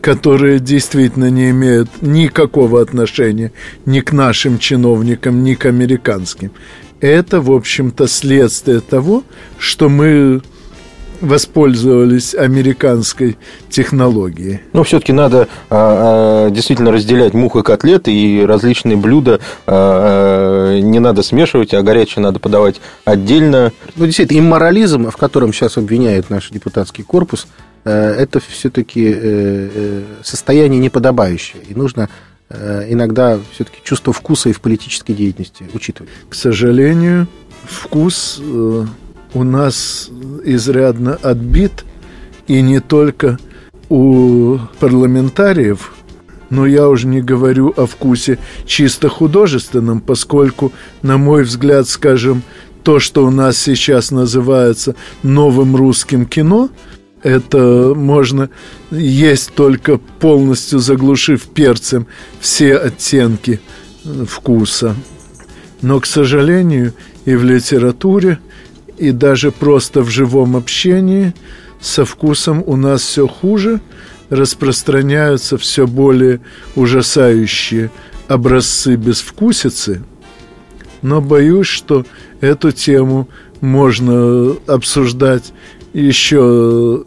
которые 0.00 0.58
действительно 0.58 1.30
не 1.30 1.50
имеют 1.50 1.88
никакого 2.00 2.80
отношения 2.80 3.52
ни 3.86 4.00
к 4.00 4.12
нашим 4.12 4.58
чиновникам, 4.58 5.44
ни 5.44 5.54
к 5.54 5.66
американским. 5.66 6.50
Это, 7.02 7.40
в 7.40 7.50
общем-то, 7.50 8.06
следствие 8.06 8.80
того, 8.80 9.24
что 9.58 9.88
мы 9.88 10.40
воспользовались 11.20 12.32
американской 12.34 13.38
технологией. 13.68 14.60
Но 14.72 14.84
все-таки 14.84 15.12
надо 15.12 15.48
а, 15.68 16.46
а, 16.46 16.50
действительно 16.50 16.92
разделять 16.92 17.34
мух 17.34 17.56
и 17.56 17.62
котлеты, 17.62 18.12
и 18.12 18.44
различные 18.44 18.96
блюда 18.96 19.40
а, 19.66 20.76
а, 20.76 20.80
не 20.80 21.00
надо 21.00 21.24
смешивать, 21.24 21.74
а 21.74 21.82
горячее 21.82 22.22
надо 22.22 22.38
подавать 22.38 22.80
отдельно. 23.04 23.72
Ну, 23.96 24.06
действительно, 24.06 24.38
имморализм, 24.38 25.10
в 25.10 25.16
котором 25.16 25.52
сейчас 25.52 25.76
обвиняет 25.76 26.30
наш 26.30 26.50
депутатский 26.50 27.02
корпус, 27.02 27.48
э, 27.84 27.90
это 27.90 28.38
все-таки 28.40 29.06
э, 29.06 29.14
э, 29.74 30.02
состояние 30.22 30.80
неподобающее. 30.80 31.62
И 31.68 31.74
нужно 31.74 32.08
иногда 32.88 33.38
все-таки 33.52 33.78
чувство 33.82 34.12
вкуса 34.12 34.50
и 34.50 34.52
в 34.52 34.60
политической 34.60 35.14
деятельности 35.14 35.64
учитывать. 35.72 36.10
К 36.28 36.34
сожалению, 36.34 37.26
вкус 37.64 38.40
у 38.40 39.42
нас 39.44 40.10
изрядно 40.44 41.14
отбит, 41.22 41.84
и 42.46 42.60
не 42.60 42.80
только 42.80 43.38
у 43.88 44.58
парламентариев, 44.80 45.94
но 46.50 46.66
я 46.66 46.88
уже 46.88 47.06
не 47.06 47.22
говорю 47.22 47.72
о 47.76 47.86
вкусе 47.86 48.38
чисто 48.66 49.08
художественном, 49.08 50.00
поскольку, 50.00 50.72
на 51.00 51.16
мой 51.16 51.44
взгляд, 51.44 51.88
скажем, 51.88 52.42
то, 52.82 52.98
что 52.98 53.24
у 53.24 53.30
нас 53.30 53.56
сейчас 53.56 54.10
называется 54.10 54.94
новым 55.22 55.76
русским 55.76 56.26
кино, 56.26 56.68
это 57.22 57.92
можно 57.94 58.50
есть 58.90 59.52
только 59.54 59.98
полностью 59.98 60.78
заглушив 60.78 61.44
перцем 61.44 62.06
все 62.40 62.76
оттенки 62.76 63.60
вкуса. 64.26 64.96
Но, 65.80 66.00
к 66.00 66.06
сожалению, 66.06 66.94
и 67.24 67.34
в 67.34 67.44
литературе, 67.44 68.38
и 68.98 69.10
даже 69.10 69.50
просто 69.50 70.02
в 70.02 70.10
живом 70.10 70.56
общении 70.56 71.34
со 71.80 72.04
вкусом 72.04 72.62
у 72.66 72.76
нас 72.76 73.02
все 73.02 73.26
хуже, 73.26 73.80
распространяются 74.30 75.58
все 75.58 75.86
более 75.86 76.40
ужасающие 76.74 77.90
образцы 78.28 78.96
безвкусицы, 78.96 80.02
но 81.02 81.20
боюсь, 81.20 81.66
что 81.66 82.06
эту 82.40 82.72
тему 82.72 83.28
можно 83.60 84.56
обсуждать 84.66 85.52
еще 85.92 87.04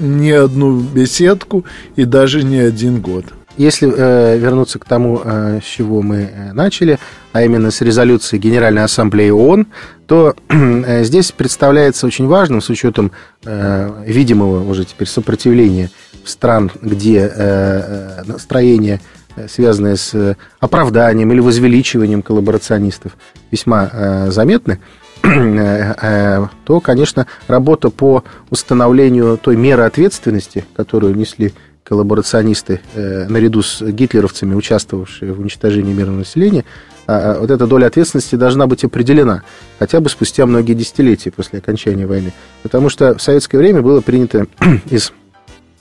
не 0.00 0.32
одну 0.32 0.80
беседку 0.80 1.64
и 1.96 2.04
даже 2.04 2.42
не 2.42 2.58
один 2.58 3.00
год. 3.00 3.26
Если 3.56 3.92
э, 3.94 4.38
вернуться 4.38 4.78
к 4.78 4.84
тому, 4.84 5.20
э, 5.22 5.60
с 5.62 5.66
чего 5.66 6.02
мы 6.02 6.30
э, 6.32 6.52
начали, 6.52 6.98
а 7.32 7.42
именно 7.42 7.70
с 7.70 7.80
резолюции 7.82 8.38
Генеральной 8.38 8.84
Ассамблеи 8.84 9.30
ООН, 9.30 9.66
то 10.06 10.34
э, 10.48 11.04
здесь 11.04 11.32
представляется 11.32 12.06
очень 12.06 12.26
важным, 12.26 12.62
с 12.62 12.70
учетом 12.70 13.12
э, 13.44 14.04
видимого 14.06 14.68
уже 14.68 14.84
теперь 14.84 15.08
сопротивления 15.08 15.90
стран, 16.24 16.70
где 16.80 17.18
э, 17.18 17.30
э 17.36 18.22
настроение, 18.24 19.00
э, 19.36 19.46
связанное 19.48 19.96
с 19.96 20.36
оправданием 20.58 21.30
или 21.32 21.40
возвеличиванием 21.40 22.22
коллаборационистов, 22.22 23.12
весьма 23.50 23.90
э, 23.92 24.30
заметны, 24.30 24.78
то, 26.64 26.80
конечно, 26.80 27.26
работа 27.46 27.90
по 27.90 28.24
установлению 28.50 29.38
той 29.38 29.56
меры 29.56 29.82
ответственности, 29.82 30.64
которую 30.74 31.16
несли 31.16 31.52
коллаборационисты 31.84 32.80
э, 32.94 33.26
наряду 33.28 33.62
с 33.62 33.82
гитлеровцами, 33.82 34.54
участвовавшие 34.54 35.32
в 35.32 35.40
уничтожении 35.40 35.92
мирного 35.92 36.18
населения, 36.18 36.64
а, 37.06 37.32
а 37.32 37.40
вот 37.40 37.50
эта 37.50 37.66
доля 37.66 37.86
ответственности 37.86 38.36
должна 38.36 38.68
быть 38.68 38.84
определена 38.84 39.42
хотя 39.80 40.00
бы 40.00 40.08
спустя 40.08 40.46
многие 40.46 40.74
десятилетия 40.74 41.32
после 41.32 41.58
окончания 41.58 42.06
войны. 42.06 42.32
Потому 42.62 42.88
что 42.88 43.16
в 43.16 43.22
советское 43.22 43.58
время 43.58 43.82
было 43.82 44.00
принято 44.00 44.46
из 44.90 45.12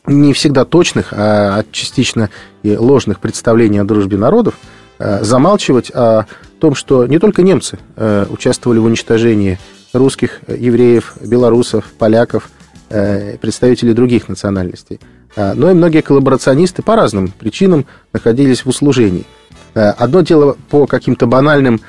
не 0.07 0.33
всегда 0.33 0.65
точных, 0.65 1.09
а 1.11 1.63
частично 1.71 2.31
и 2.63 2.75
ложных 2.75 3.19
представлений 3.19 3.77
о 3.77 3.83
дружбе 3.83 4.17
народов 4.17 4.55
э, 4.55 4.78
замалчивать 4.99 5.91
о 5.91 6.25
том, 6.59 6.75
что 6.75 7.07
не 7.07 7.19
только 7.19 7.41
немцы 7.41 7.79
э, 7.95 8.25
участвовали 8.29 8.79
в 8.79 8.85
уничтожении 8.85 9.57
русских, 9.93 10.41
евреев, 10.47 11.15
белорусов, 11.21 11.85
поляков, 11.97 12.49
э, 12.89 13.37
представителей 13.37 13.93
других 13.93 14.27
национальностей– 14.27 14.99
но 15.35 15.69
и 15.71 15.73
многие 15.73 16.01
коллаборационисты 16.01 16.81
по 16.81 16.95
разным 16.95 17.29
причинам 17.29 17.85
находились 18.13 18.65
в 18.65 18.69
услужении. 18.69 19.25
Одно 19.73 20.21
дело 20.21 20.57
по 20.69 20.87
каким-то 20.87 21.27
банальным 21.27 21.75
э, 21.75 21.79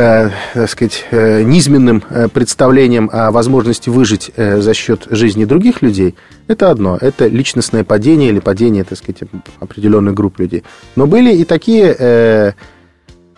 так 0.00 0.70
сказать, 0.70 1.04
э, 1.10 1.42
низменным 1.42 2.02
э, 2.08 2.28
представлениям 2.28 3.10
о 3.12 3.30
возможности 3.30 3.90
выжить 3.90 4.30
за 4.36 4.74
счет 4.74 5.06
жизни 5.10 5.44
других 5.44 5.82
людей, 5.82 6.14
это 6.48 6.70
одно. 6.70 6.98
Это 7.00 7.26
личностное 7.26 7.84
падение 7.84 8.30
или 8.30 8.40
падение, 8.40 8.84
так 8.84 8.98
сказать, 8.98 9.22
определенной 9.60 10.12
группы 10.12 10.42
людей. 10.42 10.64
Но 10.96 11.06
были 11.06 11.34
и 11.34 11.44
такие 11.44 12.54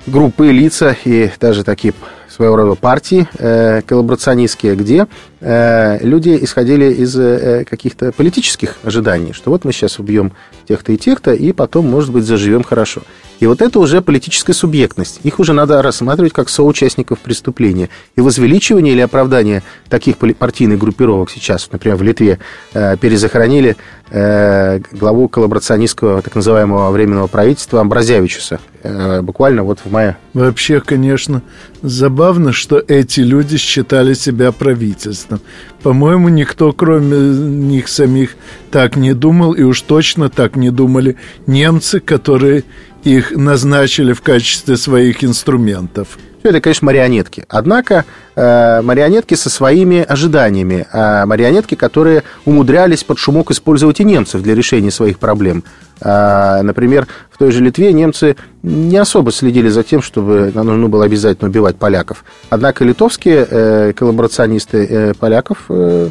группы, 0.07 0.51
лица 0.51 0.97
и 1.05 1.31
даже 1.41 1.65
такие 1.65 1.95
своего 2.29 2.57
рода 2.57 2.75
партии 2.75 3.29
э, 3.39 3.83
коллаборационистские, 3.83 4.75
где 4.75 5.07
э, 5.41 5.99
люди 6.03 6.39
исходили 6.41 6.93
из 6.93 7.17
э, 7.17 7.65
каких-то 7.69 8.11
политических 8.13 8.79
ожиданий, 8.83 9.33
что 9.33 9.51
вот 9.51 9.65
мы 9.65 9.73
сейчас 9.73 9.99
убьем 9.99 10.33
тех-то 10.67 10.93
и 10.93 10.97
тех-то, 10.97 11.35
и 11.35 11.53
потом, 11.53 11.89
может 11.89 12.11
быть, 12.11 12.25
заживем 12.25 12.63
хорошо. 12.63 13.03
И 13.43 13.47
вот 13.47 13.61
это 13.61 13.81
уже 13.81 14.03
политическая 14.03 14.53
субъектность. 14.53 15.19
Их 15.25 15.41
уже 15.41 15.53
надо 15.53 15.83
рассматривать 15.83 16.33
как 16.33 16.49
соучастников 16.49 17.19
преступления. 17.19 17.89
И 18.15 18.21
возвеличивание 18.21 18.95
или 18.95 19.01
оправдание 19.01 19.65
таких 19.89 20.17
партийных 20.17 20.79
группировок 20.79 21.29
сейчас, 21.29 21.69
например, 21.73 21.97
в 21.97 22.05
Литве, 22.05 22.39
э, 22.73 22.97
перезахоронили 22.97 23.77
э, 24.11 24.79
главу 24.93 25.27
коллаборационистского 25.29 26.23
так 26.23 26.37
называемого 26.37 26.93
временного 26.93 27.27
правительства 27.27 27.81
Амбразявичуса 27.81 28.61
э, 28.85 29.23
буквально 29.23 29.65
вот 29.65 29.81
в 29.85 29.91
мае. 29.91 30.19
Вообще, 30.35 30.81
конечно, 30.81 31.43
забавно, 31.83 32.53
что 32.53 32.81
эти 32.87 33.23
люди 33.23 33.57
считали 33.57 34.15
себя 34.15 34.53
правительством. 34.53 35.41
По-моему, 35.83 36.29
никто, 36.29 36.73
кроме 36.73 37.17
них 37.17 37.89
самих, 37.89 38.37
так 38.71 38.95
не 38.95 39.15
думал, 39.15 39.53
и 39.53 39.63
уж 39.63 39.81
точно 39.81 40.31
так 40.31 40.55
не 40.55 40.71
думали 40.71 41.17
немцы, 41.49 41.99
которые 41.99 42.63
их 43.05 43.33
назначили 43.33 44.13
в 44.13 44.23
качестве 44.23 44.77
своих 44.77 45.25
инструментов. 45.25 46.19
Это, 46.43 46.61
конечно, 46.61 46.87
марионетки. 46.87 47.45
Однако 47.49 48.05
э, 48.35 48.83
марионетки 48.83 49.35
со 49.35 49.49
своими 49.49 50.03
ожиданиями. 50.03 50.87
Э, 50.93 51.25
марионетки, 51.25 51.77
которые 51.77 52.25
умудрялись 52.45 53.05
под 53.05 53.19
шумок 53.19 53.53
использовать 53.53 54.01
и 54.01 54.05
немцев 54.05 54.43
для 54.43 54.55
решения 54.55 54.91
своих 54.91 55.21
проблем. 55.21 55.63
Э, 56.01 56.63
например, 56.63 57.07
в 57.31 57.39
той 57.39 57.53
же 57.53 57.63
Литве 57.63 57.93
немцы 57.93 58.37
не 58.65 58.97
особо 58.97 59.31
следили 59.31 59.69
за 59.69 59.85
тем, 59.85 60.03
чтобы 60.03 60.51
нам 60.53 60.67
нужно 60.67 60.89
было 60.89 61.05
обязательно 61.05 61.49
убивать 61.49 61.77
поляков. 61.77 62.25
Однако 62.51 62.85
литовские 62.85 63.47
э, 63.49 63.93
коллаборационисты 63.93 64.85
э, 64.85 65.15
поляков 65.15 65.59
э, 65.69 66.09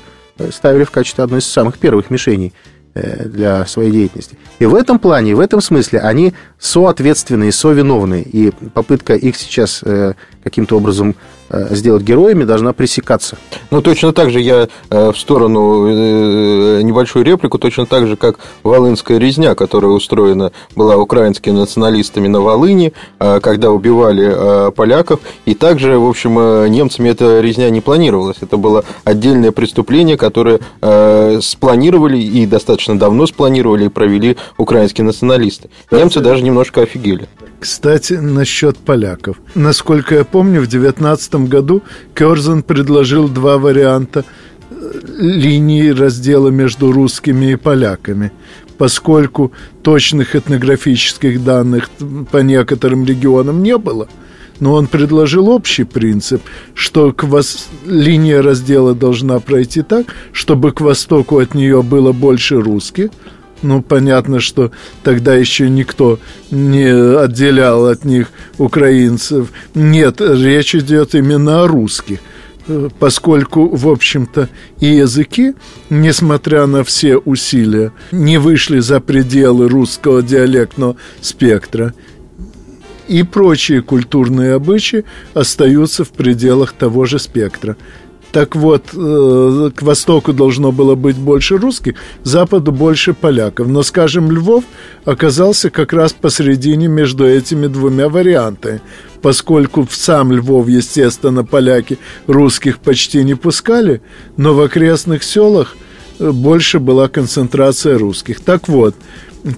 ставили 0.50 0.86
в 0.86 0.92
качестве 0.92 1.26
одной 1.26 1.40
из 1.40 1.46
самых 1.46 1.78
первых 1.78 2.10
мишеней 2.10 2.54
для 2.94 3.66
своей 3.66 3.92
деятельности. 3.92 4.38
И 4.60 4.66
в 4.66 4.76
этом 4.76 5.00
плане, 5.00 5.36
в 5.36 5.40
этом 5.40 5.62
смысле 5.62 6.00
они 6.00 6.34
соответственные, 6.60 7.52
совиновные. 7.52 8.24
И 8.24 8.52
попытка 8.74 9.14
их 9.16 9.36
сейчас 9.38 9.82
э, 9.84 10.14
каким-то 10.44 10.78
образом 10.78 11.16
Э, 11.54 11.76
сделать 11.76 12.04
героями, 12.04 12.46
должна 12.46 12.72
пресекаться. 12.72 13.38
Ну, 13.72 13.82
точно 13.82 14.14
так 14.14 14.32
же 14.32 14.40
я 14.40 14.70
э, 14.90 15.12
в 15.12 15.18
сторону 15.18 15.86
э, 15.86 16.82
небольшую 16.82 17.26
реплику, 17.26 17.58
точно 17.58 17.86
так 17.86 18.08
же, 18.08 18.16
как 18.16 18.40
Волынская 18.64 19.18
резня, 19.18 19.54
которая 19.54 19.92
устроена 19.92 20.54
была 20.78 20.96
украинскими 20.96 21.52
националистами 21.54 22.30
на 22.30 22.40
Волыни, 22.40 22.94
когда 23.18 23.72
убивали 23.72 24.72
поляков. 24.72 25.20
И 25.46 25.54
также, 25.54 25.98
в 25.98 26.08
общем, 26.08 26.36
немцами 26.72 27.10
эта 27.10 27.42
резня 27.42 27.70
не 27.70 27.82
планировалась. 27.82 28.38
Это 28.42 28.58
было 28.58 28.86
отдельное 29.04 29.52
преступление, 29.52 30.18
которое 30.18 30.60
спланировали 31.42 32.18
и 32.18 32.46
достаточно 32.46 32.98
давно 32.98 33.28
спланировали 33.28 33.86
и 33.86 33.90
провели 33.90 34.38
украинские 34.58 35.06
националисты. 35.06 35.70
Немцы 35.92 36.20
даже 36.20 36.44
немножко 36.44 36.82
офигели. 36.82 37.28
Кстати, 37.62 38.14
насчет 38.14 38.76
поляков. 38.78 39.38
Насколько 39.54 40.16
я 40.16 40.24
помню, 40.24 40.62
в 40.62 40.68
19 40.68 41.36
году 41.48 41.84
Керзен 42.16 42.64
предложил 42.64 43.30
два 43.30 43.60
варианта 43.60 44.26
э, 44.72 45.00
линии 45.20 45.90
раздела 45.90 46.50
между 46.50 46.92
русскими 46.92 47.52
и 47.52 47.56
поляками, 47.58 48.32
поскольку 48.80 49.52
точных 49.84 50.36
этнографических 50.36 51.44
данных 51.44 51.92
по 52.32 52.38
некоторым 52.38 53.06
регионам 53.06 53.62
не 53.62 53.78
было. 53.78 54.08
Но 54.60 54.74
он 54.74 54.88
предложил 54.88 55.48
общий 55.50 55.84
принцип, 55.84 56.42
что 56.74 57.14
к 57.14 57.24
вос... 57.26 57.68
линия 57.86 58.42
раздела 58.42 58.96
должна 58.96 59.40
пройти 59.40 59.84
так, 59.84 60.08
чтобы 60.32 60.72
к 60.72 60.82
востоку 60.82 61.38
от 61.38 61.54
нее 61.54 61.84
было 61.84 62.12
больше 62.12 62.60
русских, 62.60 63.12
ну, 63.62 63.82
понятно, 63.82 64.40
что 64.40 64.72
тогда 65.04 65.36
еще 65.36 65.70
никто 65.70 66.20
не 66.50 66.88
отделял 67.18 67.88
от 67.88 68.06
них 68.06 68.32
украинцев. 68.58 69.50
Нет, 69.76 70.22
речь 70.22 70.76
идет 70.76 71.16
именно 71.16 71.64
о 71.64 71.68
русских 71.68 72.20
поскольку, 73.00 73.68
в 73.68 73.88
общем-то, 73.88 74.50
и 74.80 74.88
языки, 74.88 75.54
несмотря 75.90 76.66
на 76.66 76.84
все 76.84 77.18
усилия, 77.18 77.92
не 78.12 78.38
вышли 78.38 78.80
за 78.80 79.00
пределы 79.00 79.68
русского 79.68 80.22
диалектного 80.22 80.96
спектра, 81.22 81.94
и 83.08 83.24
прочие 83.24 83.82
культурные 83.82 84.54
обычаи 84.54 85.04
остаются 85.34 86.06
в 86.06 86.12
пределах 86.12 86.72
того 86.72 87.06
же 87.06 87.20
спектра. 87.20 87.76
Так 88.32 88.56
вот, 88.56 88.94
э, 88.94 89.72
к 89.76 89.82
востоку 89.82 90.32
должно 90.32 90.72
было 90.72 90.96
быть 90.96 91.18
больше 91.18 91.58
русских, 91.58 91.96
к 91.96 91.98
западу 92.24 92.72
больше 92.72 93.14
поляков. 93.14 93.68
Но, 93.68 93.84
скажем, 93.84 94.32
Львов 94.32 94.64
оказался 95.04 95.70
как 95.70 95.92
раз 95.92 96.14
посередине 96.14 96.88
между 96.88 97.28
этими 97.28 97.68
двумя 97.68 98.08
вариантами. 98.08 98.82
Поскольку 99.22 99.86
в 99.86 99.94
сам 99.94 100.32
Львов, 100.32 100.70
естественно, 100.70 101.44
поляки 101.44 102.00
русских 102.26 102.80
почти 102.80 103.24
не 103.24 103.36
пускали, 103.36 104.02
но 104.38 104.54
в 104.54 104.62
окрестных 104.62 105.24
селах 105.24 105.76
э, 106.20 106.32
больше 106.32 106.80
была 106.80 107.10
концентрация 107.10 107.98
русских. 107.98 108.40
Так 108.40 108.70
вот, 108.70 108.96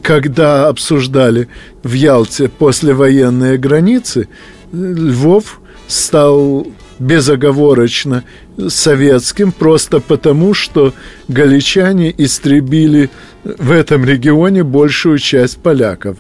когда 0.02 0.68
обсуждали 0.68 1.48
в 1.84 1.94
Ялте 1.94 2.50
послевоенные 2.50 3.58
границы, 3.60 4.28
Львов 4.72 5.62
стал 5.88 6.66
безоговорочно 7.00 8.24
советским, 8.68 9.52
просто 9.52 10.00
потому, 10.00 10.54
что 10.54 10.94
галичане 11.28 12.14
истребили 12.18 13.10
в 13.44 13.72
этом 13.72 14.06
регионе 14.06 14.64
большую 14.64 15.20
часть 15.20 15.58
поляков. 15.58 16.18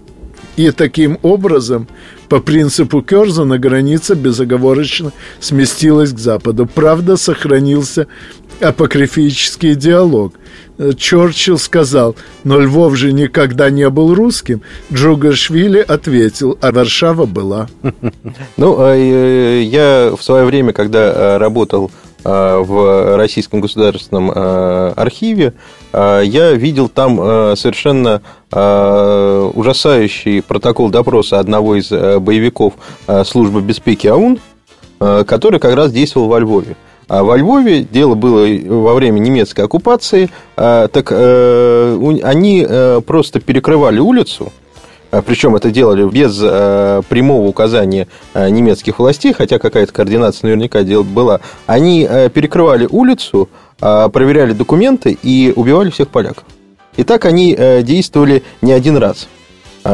И 0.55 0.69
таким 0.71 1.17
образом, 1.23 1.87
по 2.29 2.39
принципу 2.39 3.01
Керзена, 3.01 3.57
граница 3.57 4.15
безоговорочно 4.15 5.11
сместилась 5.39 6.13
к 6.13 6.19
западу. 6.19 6.67
Правда, 6.67 7.17
сохранился 7.17 8.07
апокрифический 8.61 9.75
диалог. 9.75 10.33
Черчилл 10.97 11.57
сказал, 11.59 12.15
но 12.43 12.59
Львов 12.59 12.95
же 12.95 13.13
никогда 13.13 13.69
не 13.69 13.89
был 13.89 14.13
русским. 14.15 14.61
Джугашвили 14.91 15.79
ответил, 15.79 16.57
а 16.61 16.71
Варшава 16.71 17.25
была. 17.25 17.67
Ну, 18.57 18.75
а, 18.79 18.95
э, 18.95 19.61
я 19.63 20.13
в 20.17 20.23
свое 20.23 20.45
время, 20.45 20.73
когда 20.73 21.11
э, 21.11 21.37
работал 21.37 21.91
э, 22.23 22.57
в 22.57 23.17
Российском 23.17 23.61
государственном 23.61 24.31
архиве, 24.31 25.53
я 25.93 26.53
видел 26.53 26.89
там 26.89 27.17
совершенно 27.55 28.21
ужасающий 28.51 30.41
протокол 30.41 30.89
допроса 30.89 31.39
одного 31.39 31.75
из 31.75 31.89
боевиков 31.89 32.73
службы 33.25 33.61
беспеки 33.61 34.07
АУН, 34.07 34.39
который 34.99 35.59
как 35.59 35.75
раз 35.75 35.91
действовал 35.91 36.29
во 36.29 36.39
Львове. 36.39 36.75
А 37.13 37.21
во 37.21 37.37
Львове 37.37 37.83
дело 37.83 38.15
было 38.15 38.47
во 38.65 38.95
время 38.95 39.19
немецкой 39.19 39.65
оккупации, 39.65 40.31
а, 40.57 40.87
так 40.87 41.09
э, 41.11 42.19
они 42.23 42.65
э, 42.67 43.01
просто 43.05 43.39
перекрывали 43.39 43.99
улицу, 43.99 44.51
а, 45.11 45.21
причем 45.21 45.55
это 45.55 45.69
делали 45.69 46.09
без 46.09 46.39
э, 46.41 47.03
прямого 47.07 47.45
указания 47.45 48.07
немецких 48.33 48.97
властей, 48.97 49.31
хотя 49.31 49.59
какая-то 49.59 49.93
координация 49.93 50.47
наверняка 50.47 50.81
была. 51.03 51.41
Они 51.67 52.09
перекрывали 52.33 52.87
улицу, 52.89 53.47
проверяли 53.77 54.53
документы 54.53 55.15
и 55.21 55.53
убивали 55.55 55.91
всех 55.91 56.07
поляков. 56.07 56.45
И 56.97 57.03
так 57.03 57.25
они 57.25 57.55
действовали 57.83 58.41
не 58.63 58.71
один 58.71 58.97
раз. 58.97 59.27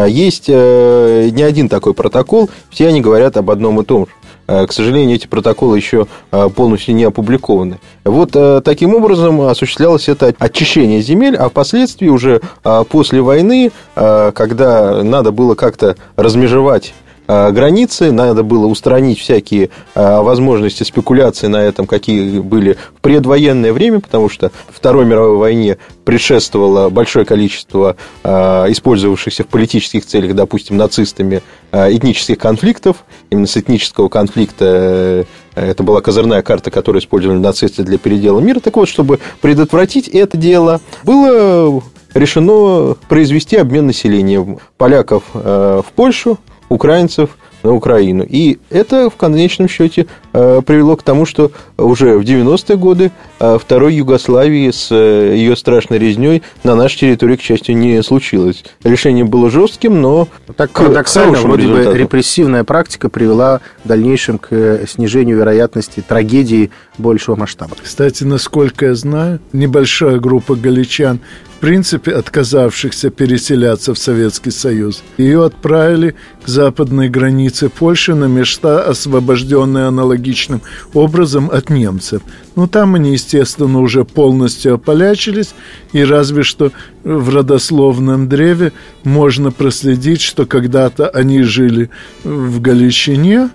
Есть 0.07 0.47
не 0.47 1.41
один 1.43 1.67
такой 1.67 1.93
протокол, 1.93 2.49
все 2.69 2.87
они 2.87 3.01
говорят 3.01 3.35
об 3.35 3.49
одном 3.51 3.81
и 3.81 3.83
том 3.83 4.05
же. 4.05 4.11
Э, 4.49 4.65
к 4.65 4.71
сожалению, 4.71 5.15
эти 5.15 5.27
протоколы 5.27 5.77
еще 5.77 6.07
э, 6.31 6.49
полностью 6.49 6.95
не 6.95 7.03
опубликованы. 7.03 7.79
Вот 8.03 8.31
э, 8.33 8.61
таким 8.65 8.95
образом 8.95 9.41
осуществлялось 9.41 10.09
это 10.09 10.33
очищение 10.39 11.01
земель, 11.01 11.35
а 11.35 11.49
впоследствии 11.49 12.07
уже 12.07 12.41
после 12.89 13.21
войны, 13.21 13.71
когда 13.93 15.03
надо 15.03 15.31
было 15.31 15.55
как-то 15.55 15.95
размежевать 16.15 16.93
границы, 17.29 18.11
надо 18.11 18.41
было 18.41 18.65
устранить 18.65 19.19
всякие 19.19 19.69
э, 19.93 20.19
возможности 20.21 20.81
спекуляции 20.81 21.45
на 21.45 21.57
этом, 21.57 21.85
какие 21.85 22.39
были 22.39 22.75
в 22.95 23.01
предвоенное 23.01 23.71
время, 23.71 23.99
потому 23.99 24.29
что 24.29 24.51
Второй 24.67 25.05
мировой 25.05 25.37
войне 25.37 25.77
предшествовало 26.05 26.89
большое 26.89 27.25
количество 27.25 27.97
э, 28.23 28.29
использовавшихся 28.69 29.43
в 29.43 29.47
политических 29.47 30.07
целях, 30.07 30.33
допустим, 30.33 30.77
нацистами 30.77 31.43
этнических 31.71 32.39
конфликтов. 32.39 33.05
Именно 33.29 33.45
с 33.45 33.55
этнического 33.55 34.09
конфликта 34.09 35.27
это 35.53 35.83
была 35.83 36.01
козырная 36.01 36.41
карта, 36.41 36.71
которую 36.71 36.99
использовали 36.99 37.37
нацисты 37.37 37.83
для 37.83 37.99
передела 37.99 38.39
мира. 38.39 38.59
Так 38.59 38.75
вот, 38.75 38.89
чтобы 38.89 39.19
предотвратить 39.41 40.07
это 40.07 40.35
дело, 40.35 40.81
было 41.03 41.83
решено 42.15 42.95
произвести 43.07 43.55
обмен 43.57 43.85
населением 43.85 44.57
поляков 44.77 45.25
в 45.31 45.85
Польшу, 45.95 46.39
украинцев 46.69 47.31
на 47.63 47.73
Украину. 47.73 48.25
И 48.27 48.59
это 48.69 49.09
в 49.09 49.15
конечном 49.15 49.67
счете 49.67 50.07
э, 50.33 50.61
привело 50.65 50.95
к 50.95 51.03
тому, 51.03 51.25
что 51.25 51.51
уже 51.77 52.17
в 52.17 52.21
90-е 52.21 52.77
годы 52.77 53.11
э, 53.39 53.57
второй 53.59 53.95
Югославии 53.95 54.71
с 54.71 54.89
э, 54.91 55.35
ее 55.35 55.55
страшной 55.55 55.99
резней 55.99 56.41
на 56.63 56.75
нашей 56.75 56.99
территории, 56.99 57.35
к 57.35 57.41
счастью, 57.41 57.75
не 57.75 58.01
случилось. 58.01 58.63
Решение 58.83 59.25
было 59.25 59.49
жестким, 59.49 60.01
но 60.01 60.27
так 60.55 60.71
парадоксально, 60.71 61.37
вроде 61.39 61.63
результату. 61.63 61.91
бы 61.91 61.97
репрессивная 61.97 62.63
практика 62.63 63.09
привела 63.09 63.61
в 63.83 63.87
дальнейшем 63.87 64.37
к 64.37 64.81
снижению 64.87 65.37
вероятности 65.37 66.01
трагедии 66.07 66.71
большего 66.97 67.35
масштаба. 67.35 67.75
Кстати, 67.81 68.23
насколько 68.23 68.87
я 68.87 68.95
знаю, 68.95 69.39
небольшая 69.51 70.19
группа 70.19 70.55
галичан 70.55 71.19
принципе 71.59 72.11
отказавшихся 72.11 73.09
переселяться 73.09 73.93
в 73.93 73.99
Советский 73.99 74.51
Союз. 74.51 75.03
Ее 75.17 75.45
отправили 75.45 76.15
к 76.43 76.47
западной 76.47 77.09
границе 77.09 77.69
Польши 77.69 78.15
на 78.15 78.25
места, 78.25 78.83
освобожденные 78.83 79.85
аналогичным 79.85 80.61
образом 80.93 81.49
от 81.51 81.69
немцев. 81.69 82.21
Ну, 82.55 82.67
там 82.67 82.95
они, 82.95 83.13
естественно, 83.13 83.79
уже 83.79 84.05
полностью 84.05 84.75
ополячились, 84.75 85.53
и 85.93 86.03
разве 86.03 86.43
что 86.43 86.71
в 87.03 87.29
родословном 87.35 88.27
древе 88.27 88.71
можно 89.03 89.51
проследить, 89.51 90.21
что 90.21 90.45
когда-то 90.45 91.09
они 91.09 91.43
жили 91.43 91.89
в 92.23 92.61
Галичине, 92.61 93.49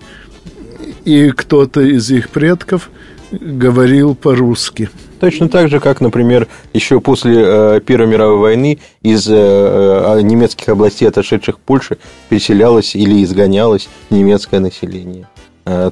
и 1.04 1.30
кто-то 1.30 1.80
из 1.80 2.10
их 2.10 2.30
предков 2.30 2.90
говорил 3.30 4.14
по-русски. 4.14 4.90
Точно 5.24 5.48
так 5.48 5.70
же, 5.70 5.80
как, 5.80 6.02
например, 6.02 6.48
еще 6.74 7.00
после 7.00 7.34
э, 7.38 7.80
Первой 7.80 8.08
мировой 8.08 8.36
войны 8.36 8.78
из 9.00 9.26
э, 9.26 9.32
э, 9.34 10.20
немецких 10.20 10.68
областей, 10.68 11.08
отошедших 11.08 11.56
в 11.56 11.60
Польшу, 11.60 11.96
переселялось 12.28 12.94
или 12.94 13.24
изгонялось 13.24 13.88
немецкое 14.10 14.60
население. 14.60 15.26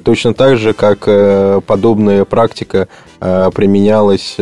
Точно 0.03 0.35
так 0.35 0.59
же, 0.59 0.73
как 0.73 1.09
подобная 1.65 2.25
практика 2.25 2.87
применялась 3.19 4.35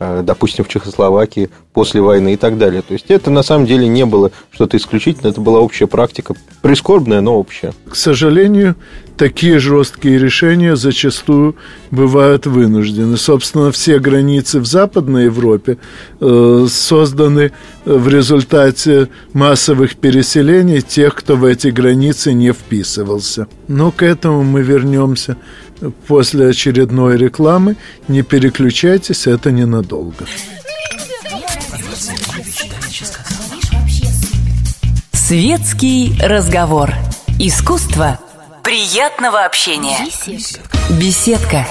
допустим, 0.00 0.64
в 0.64 0.68
Чехословакии 0.68 1.50
после 1.74 2.00
войны 2.00 2.34
и 2.34 2.36
так 2.36 2.56
далее. 2.58 2.82
То 2.82 2.94
есть 2.94 3.06
это 3.10 3.30
на 3.30 3.42
самом 3.42 3.66
деле 3.66 3.86
не 3.86 4.06
было 4.06 4.32
что-то 4.50 4.76
исключительное, 4.76 5.30
это 5.30 5.40
была 5.40 5.60
общая 5.60 5.86
практика, 5.86 6.34
прискорбная, 6.62 7.20
но 7.20 7.38
общая. 7.38 7.74
К 7.88 7.94
сожалению, 7.94 8.76
такие 9.16 9.58
жесткие 9.58 10.18
решения 10.18 10.74
зачастую 10.74 11.54
бывают 11.90 12.46
вынуждены. 12.46 13.18
Собственно, 13.18 13.70
все 13.70 13.98
границы 13.98 14.60
в 14.60 14.66
Западной 14.66 15.24
Европе 15.24 15.76
э, 16.20 16.66
созданы 16.70 17.52
в 17.84 18.08
результате 18.08 19.08
массовых 19.34 19.96
переселений 19.96 20.80
тех, 20.80 21.14
кто 21.14 21.36
в 21.36 21.44
эти 21.44 21.68
границы 21.68 22.32
не 22.32 22.52
вписывался. 22.52 23.46
Но 23.68 23.90
к 23.90 24.02
этому 24.02 24.42
мы 24.42 24.62
вернемся 24.62 25.36
после 26.06 26.48
очередной 26.48 27.16
рекламы. 27.16 27.76
Не 28.08 28.22
переключайтесь, 28.22 29.26
это 29.26 29.50
ненадолго. 29.50 30.26
Светский 35.12 36.14
разговор. 36.20 36.92
Искусство 37.38 38.18
приятного 38.64 39.44
общения. 39.44 39.98
Беседка. 41.00 41.66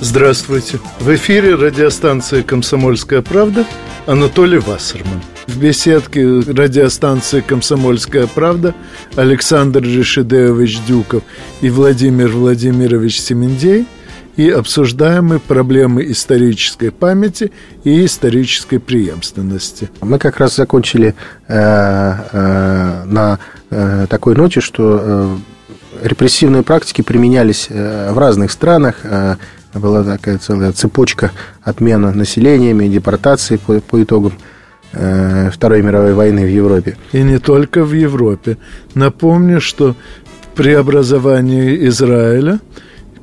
Здравствуйте. 0.00 0.78
В 1.00 1.14
эфире 1.14 1.54
радиостанция 1.56 2.42
«Комсомольская 2.42 3.20
правда» 3.20 3.66
Анатолий 4.06 4.58
Вассерман. 4.58 5.22
В 5.48 5.58
беседке 5.58 6.40
радиостанции 6.40 7.40
«Комсомольская 7.40 8.26
правда» 8.26 8.74
Александр 9.16 9.82
Решидеевич 9.82 10.78
Дюков 10.86 11.22
и 11.62 11.70
Владимир 11.70 12.28
Владимирович 12.28 13.18
Семендей 13.18 13.86
и 14.36 14.50
обсуждаем 14.50 15.28
мы 15.28 15.38
проблемы 15.38 16.04
исторической 16.12 16.90
памяти 16.90 17.50
и 17.82 18.04
исторической 18.04 18.76
преемственности. 18.76 19.88
Мы 20.02 20.18
как 20.18 20.36
раз 20.36 20.54
закончили 20.54 21.14
э, 21.48 21.54
э, 21.54 23.04
на 23.06 23.38
э, 23.70 24.06
такой 24.10 24.36
ноте, 24.36 24.60
что 24.60 25.00
э, 25.00 25.36
репрессивные 26.02 26.62
практики 26.62 27.00
применялись 27.00 27.68
э, 27.70 28.12
в 28.12 28.18
разных 28.18 28.52
странах. 28.52 28.96
Э, 29.02 29.36
была 29.72 30.04
такая 30.04 30.36
целая 30.36 30.72
цепочка 30.72 31.32
отмена 31.62 32.12
населениями, 32.12 32.86
депортации 32.86 33.56
по, 33.56 33.80
по 33.80 34.02
итогам 34.02 34.34
Второй 34.92 35.82
мировой 35.82 36.14
войны 36.14 36.46
в 36.46 36.50
Европе. 36.50 36.96
И 37.12 37.22
не 37.22 37.38
только 37.38 37.84
в 37.84 37.92
Европе. 37.92 38.56
Напомню, 38.94 39.60
что 39.60 39.94
при 40.54 40.72
образовании 40.72 41.86
Израиля 41.88 42.58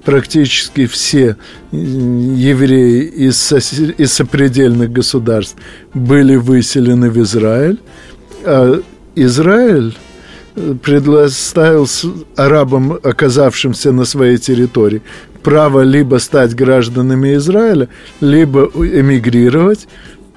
практически 0.06 0.86
все 0.86 1.36
евреи 1.72 3.04
из, 3.04 3.38
сосед... 3.38 4.00
из 4.00 4.14
сопредельных 4.14 4.92
государств 4.92 5.58
были 5.94 6.36
выселены 6.36 7.10
в 7.10 7.22
Израиль, 7.22 7.80
а 8.46 8.80
Израиль 9.16 9.98
э, 10.56 10.76
предоставил 10.82 11.88
арабам, 12.36 13.00
оказавшимся 13.04 13.92
на 13.92 14.06
своей 14.06 14.38
территории, 14.38 15.02
право 15.44 15.82
либо 15.82 16.18
стать 16.20 16.56
гражданами 16.56 17.36
Израиля, 17.36 17.90
либо 18.22 18.70
эмигрировать 18.76 19.88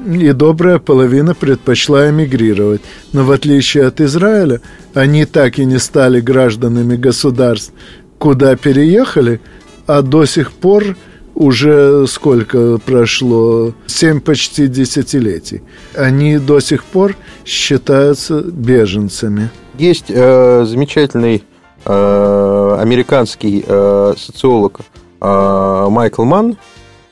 и 0.04 0.32
добрая 0.32 0.78
половина 0.78 1.34
предпочла 1.34 2.11
эмигрировать. 2.11 2.80
Но 3.12 3.24
в 3.24 3.32
отличие 3.32 3.87
от 3.87 4.00
Израиля, 4.00 4.61
они 4.94 5.24
так 5.24 5.58
и 5.58 5.64
не 5.64 5.78
стали 5.78 6.20
гражданами 6.20 6.96
государств, 6.96 7.72
куда 8.18 8.56
переехали, 8.56 9.40
а 9.87 10.02
до 10.02 10.24
сих 10.24 10.52
пор 10.52 10.96
уже 11.34 12.06
сколько 12.06 12.78
прошло? 12.84 13.72
Семь 13.87 14.20
почти 14.20 14.66
десятилетий. 14.66 15.62
Они 15.94 16.38
до 16.38 16.61
сих 16.61 16.84
пор 16.84 17.16
считаются 17.44 18.40
беженцами. 18.40 19.50
Есть 19.78 20.06
э, 20.08 20.64
замечательный 20.66 21.44
э, 21.84 22.76
американский 22.80 23.64
э, 23.66 24.14
социолог 24.18 24.80
э, 25.20 25.87
Майкл 25.88 26.24
Манн, 26.24 26.56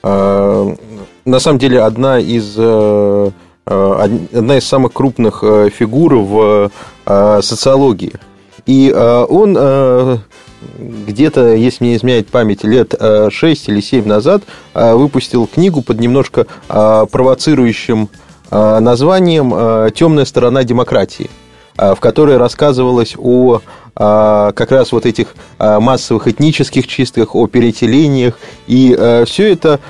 э, 0.02 0.74
на 1.26 1.40
самом 1.40 1.58
деле 1.58 1.82
одна 1.82 2.18
из 2.18 2.54
э, 2.56 3.30
э, 3.66 4.18
одна 4.32 4.56
из 4.56 4.66
самых 4.66 4.92
крупных 4.92 5.40
э, 5.42 5.68
фигур 5.70 6.14
в 6.16 6.70
социологии. 7.42 8.14
И 8.64 8.92
он 8.92 9.56
где-то, 10.76 11.54
если 11.54 11.84
мне 11.84 11.94
изменяет 11.94 12.28
память, 12.30 12.64
лет 12.64 12.94
6 12.98 13.68
или 13.68 13.80
7 13.80 14.04
назад 14.04 14.42
выпустил 14.74 15.46
книгу 15.46 15.82
под 15.82 16.00
немножко 16.00 16.48
провоцирующим 16.66 18.08
названием 18.50 19.92
«Темная 19.92 20.24
сторона 20.24 20.64
демократии», 20.64 21.30
в 21.76 21.96
которой 22.00 22.38
рассказывалось 22.38 23.14
о 23.16 23.60
как 23.96 24.70
раз 24.70 24.92
вот 24.92 25.06
этих 25.06 25.28
а, 25.58 25.80
массовых 25.80 26.28
этнических 26.28 26.86
чистках, 26.86 27.34
о 27.34 27.46
переселениях. 27.46 28.38
И 28.66 28.94
а, 28.96 29.24
все 29.24 29.52
это 29.52 29.80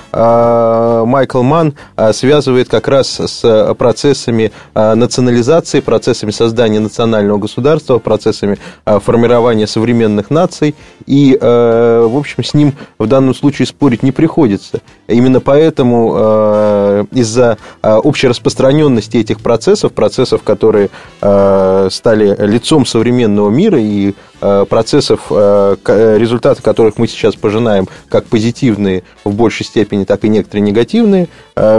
Майкл 1.06 1.42
Ман 1.42 1.74
связывает 2.12 2.68
как 2.68 2.88
раз 2.88 3.18
с 3.18 3.74
процессами 3.78 4.52
национализации, 4.74 5.80
процессами 5.80 6.30
создания 6.30 6.80
национального 6.80 7.38
государства, 7.38 7.98
процессами 7.98 8.58
формирования 8.84 9.66
современных 9.66 10.30
наций. 10.30 10.74
И, 11.06 11.36
в 11.40 12.16
общем, 12.16 12.44
с 12.44 12.54
ним 12.54 12.74
в 12.98 13.06
данном 13.06 13.34
случае 13.34 13.66
спорить 13.66 14.02
не 14.02 14.12
приходится. 14.12 14.80
Именно 15.08 15.40
поэтому 15.40 17.06
из-за 17.12 17.58
общей 17.82 18.28
распространенности 18.28 19.16
этих 19.16 19.40
процессов, 19.40 19.92
процессов, 19.92 20.42
которые 20.42 20.90
стали 21.18 22.36
лицом 22.46 22.86
современного 22.86 23.50
мира 23.50 23.80
и 23.80 23.95
э, 24.40 24.64
процессов, 24.68 25.20
э, 25.30 25.76
э, 25.86 26.18
результаты 26.18 26.62
которых 26.62 26.98
мы 26.98 27.06
сейчас 27.06 27.34
пожинаем, 27.34 27.88
как 28.08 28.26
позитивные 28.26 29.02
в 29.24 29.34
большей 29.34 29.66
степени, 29.66 30.04
так 30.04 30.24
и 30.24 30.28
некоторые 30.28 30.62
негативные, 30.62 31.28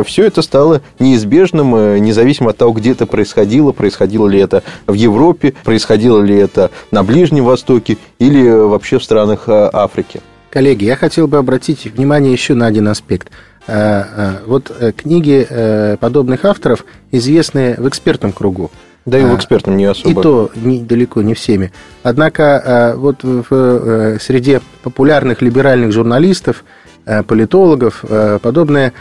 все 0.06 0.26
это 0.26 0.42
стало 0.42 0.82
неизбежным, 0.98 2.02
независимо 2.02 2.50
от 2.50 2.58
того, 2.58 2.72
где 2.72 2.92
это 2.92 3.06
происходило, 3.06 3.72
происходило 3.72 4.28
ли 4.28 4.40
это 4.40 4.64
в 4.88 4.94
Европе, 4.94 5.54
происходило 5.64 6.20
ли 6.22 6.36
это 6.36 6.72
на 6.90 7.04
Ближнем 7.04 7.46
Востоке 7.46 7.98
или 8.18 8.50
вообще 8.50 8.98
в 8.98 9.04
странах 9.04 9.44
Африки. 9.48 10.22
Коллеги, 10.50 10.86
я 10.86 10.96
хотел 10.96 11.28
бы 11.28 11.38
обратить 11.38 11.86
внимание 11.86 12.32
еще 12.32 12.56
на 12.56 12.66
один 12.66 12.88
аспект. 12.88 13.30
Вот 13.68 14.72
книги 14.98 15.98
подобных 16.00 16.46
авторов 16.46 16.86
известны 17.12 17.76
в 17.78 17.88
экспертном 17.88 18.32
кругу. 18.32 18.72
Да 19.08 19.18
и 19.18 19.24
в 19.24 19.32
а, 19.32 19.36
экспертном 19.36 19.78
не 19.78 19.86
особо. 19.86 20.20
И 20.20 20.24
то 20.24 20.52
не, 20.54 20.82
далеко 20.82 21.22
не 21.22 21.34
всеми. 21.34 21.72
Однако 22.04 22.62
а, 22.64 22.96
вот 22.98 23.24
в 23.24 23.46
э, 23.50 24.18
среде 24.20 24.62
популярных 24.84 25.42
либеральных 25.42 25.94
журналистов, 25.94 26.66
э, 27.06 27.24
политологов 27.24 28.04
э, 28.08 28.38
подобное 28.42 28.94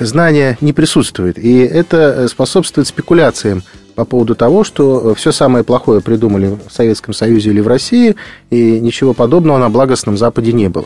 знание 0.00 0.58
не 0.60 0.74
присутствует. 0.74 1.38
И 1.38 1.60
это 1.60 2.28
способствует 2.28 2.86
спекуляциям 2.86 3.62
по 3.94 4.04
поводу 4.04 4.36
того, 4.36 4.62
что 4.62 5.14
все 5.14 5.32
самое 5.32 5.64
плохое 5.64 6.02
придумали 6.02 6.58
в 6.68 6.70
Советском 6.70 7.14
Союзе 7.14 7.50
или 7.50 7.60
в 7.60 7.66
России, 7.66 8.14
и 8.50 8.78
ничего 8.78 9.14
подобного 9.14 9.58
на 9.58 9.70
благостном 9.70 10.18
Западе 10.18 10.52
не 10.52 10.68
было. 10.68 10.84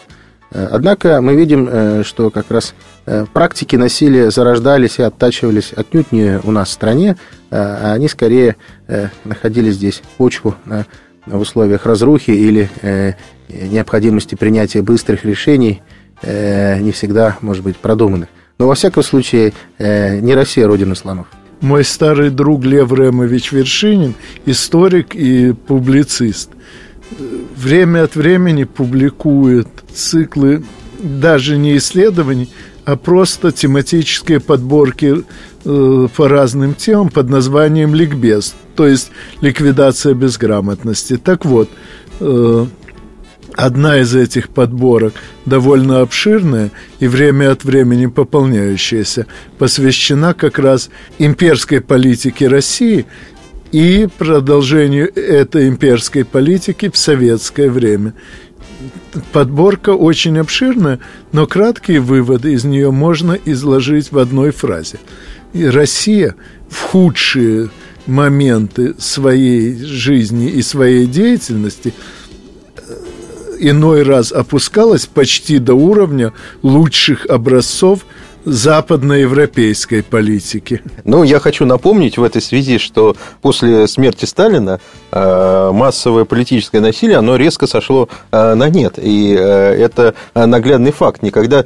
Однако 0.55 1.21
мы 1.21 1.35
видим, 1.35 2.05
что 2.05 2.31
как 2.31 2.51
раз 2.51 2.75
практики 3.33 3.77
насилия 3.77 4.31
зарождались 4.31 4.99
и 4.99 5.03
оттачивались 5.03 5.73
отнюдь 5.73 6.12
не 6.12 6.41
у 6.45 6.51
нас 6.51 6.69
в 6.69 6.73
стране, 6.73 7.17
а 7.51 7.93
они 7.95 8.09
скорее 8.09 8.57
э, 8.88 9.09
находили 9.25 9.71
здесь 9.71 10.03
почву 10.17 10.55
в 11.27 11.38
условиях 11.38 11.85
разрухи 11.87 12.31
или 12.31 12.71
э, 12.81 13.12
необходимости 13.49 14.35
принятия 14.35 14.83
быстрых 14.83 15.25
решений, 15.25 15.83
э, 16.23 16.81
не 16.81 16.93
всегда, 16.93 17.37
может 17.43 17.62
быть, 17.62 17.77
продуманных. 17.77 18.29
Но, 18.59 18.69
во 18.69 18.75
всяком 18.75 19.03
случае, 19.03 19.53
не 19.79 20.35
Россия 20.35 20.67
родина 20.67 20.95
слонов. 20.95 21.27
Мой 21.61 21.85
старый 21.85 22.31
друг 22.31 22.65
Лев 22.65 22.93
Ремович 22.93 23.53
Вершинин, 23.53 24.15
историк 24.47 25.15
и 25.15 25.53
публицист, 25.53 26.51
время 27.57 28.05
от 28.05 28.16
времени 28.16 28.64
публикует 28.64 29.68
циклы 29.92 30.64
даже 31.03 31.57
не 31.57 31.77
исследований, 31.77 32.48
а 32.85 32.96
просто 32.96 33.53
тематические 33.53 34.40
подборки 34.40 35.25
э, 35.64 36.09
по 36.16 36.29
разным 36.29 36.75
темам 36.75 37.11
под 37.11 37.29
названием 37.29 37.94
«Ликбез», 37.94 38.55
то 38.77 38.87
есть 38.87 39.11
«Ликвидация 39.40 40.14
безграмотности». 40.14 41.16
Так 41.16 41.44
вот, 41.44 41.68
э, 42.20 42.66
одна 43.55 44.01
из 44.01 44.14
этих 44.14 44.48
подборок, 44.48 45.14
довольно 45.46 46.01
обширная 46.01 46.70
и 46.98 47.07
время 47.07 47.53
от 47.53 47.64
времени 47.64 48.07
пополняющаяся, 48.07 49.27
посвящена 49.59 50.35
как 50.35 50.59
раз 50.59 50.90
имперской 51.18 51.81
политике 51.81 52.48
России 52.48 53.07
и 53.73 54.07
продолжению 54.19 55.13
этой 55.15 55.69
имперской 55.69 56.25
политики 56.25 56.91
в 56.91 56.97
советское 56.97 57.71
время. 57.71 58.15
подборка 59.33 59.91
очень 59.91 60.39
обширная, 60.39 61.01
но 61.33 61.47
краткие 61.47 62.01
выводы 62.01 62.53
из 62.53 62.65
нее 62.65 62.91
можно 62.91 63.39
изложить 63.45 64.13
в 64.13 64.19
одной 64.19 64.51
фразе. 64.51 64.99
Россия 65.55 66.35
в 66.69 66.81
худшие 66.81 67.71
моменты 68.07 68.95
своей 68.99 69.77
жизни 69.77 70.51
и 70.51 70.63
своей 70.63 71.07
деятельности 71.07 71.95
э, 72.77 72.95
иной 73.61 74.03
раз 74.03 74.33
опускалась 74.33 75.07
почти 75.07 75.59
до 75.59 75.75
уровня 75.75 76.33
лучших 76.63 77.27
образцов 77.27 78.05
западноевропейской 78.44 80.02
политики. 80.02 80.83
Ну, 81.05 81.22
я 81.22 81.38
хочу 81.38 81.64
напомнить 81.64 82.18
в 82.18 82.22
этой 82.22 82.42
связи, 82.42 82.78
что 82.78 83.16
после 83.40 83.87
смерти 83.87 84.24
Сталина 84.24 84.81
э, 85.11 85.70
массовое 85.72 86.24
политическое 86.24 86.81
насилие, 86.81 87.18
оно 87.18 87.37
резко 87.37 87.66
сошло 87.66 88.09
э, 88.31 88.55
на 88.55 88.68
нет. 88.68 88.98
И 88.98 89.37
э, 89.38 89.42
это 89.42 90.14
наглядный 90.35 90.92
факт. 90.92 91.22
Никогда 91.22 91.64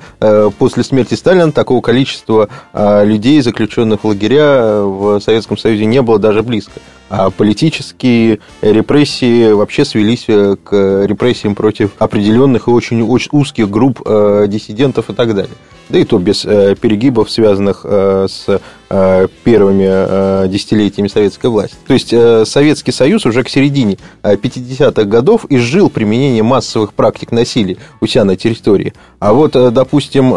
после 0.58 0.84
смерти 0.84 1.14
Сталина 1.14 1.52
такого 1.52 1.80
количества 1.80 2.48
людей, 2.74 3.40
заключенных 3.40 4.04
в 4.04 4.08
лагеря 4.08 4.80
в 4.82 5.20
Советском 5.20 5.56
Союзе 5.56 5.86
не 5.86 6.02
было 6.02 6.18
даже 6.18 6.42
близко. 6.42 6.80
А 7.08 7.30
политические 7.30 8.40
репрессии 8.62 9.52
вообще 9.52 9.84
свелись 9.84 10.26
к 10.26 11.04
репрессиям 11.06 11.54
против 11.54 11.92
определенных 11.98 12.68
и 12.68 12.70
очень, 12.70 13.02
очень 13.02 13.30
узких 13.32 13.70
групп 13.70 14.02
диссидентов 14.48 15.10
и 15.10 15.14
так 15.14 15.34
далее 15.34 15.54
да 15.88 15.98
и 15.98 16.04
то 16.04 16.18
без 16.18 16.44
э, 16.44 16.74
перегибов, 16.74 17.30
связанных 17.30 17.82
э, 17.84 18.26
с 18.28 18.60
первыми 18.88 20.48
десятилетиями 20.48 21.08
советской 21.08 21.46
власти. 21.50 21.76
То 21.86 21.94
есть 21.94 22.14
Советский 22.48 22.92
Союз 22.92 23.26
уже 23.26 23.42
к 23.42 23.48
середине 23.48 23.98
50-х 24.22 25.04
годов 25.04 25.46
изжил 25.48 25.90
применение 25.90 26.42
массовых 26.42 26.94
практик 26.94 27.32
насилия 27.32 27.76
у 28.00 28.06
себя 28.06 28.24
на 28.24 28.36
территории. 28.36 28.92
А 29.18 29.32
вот, 29.32 29.52
допустим, 29.52 30.32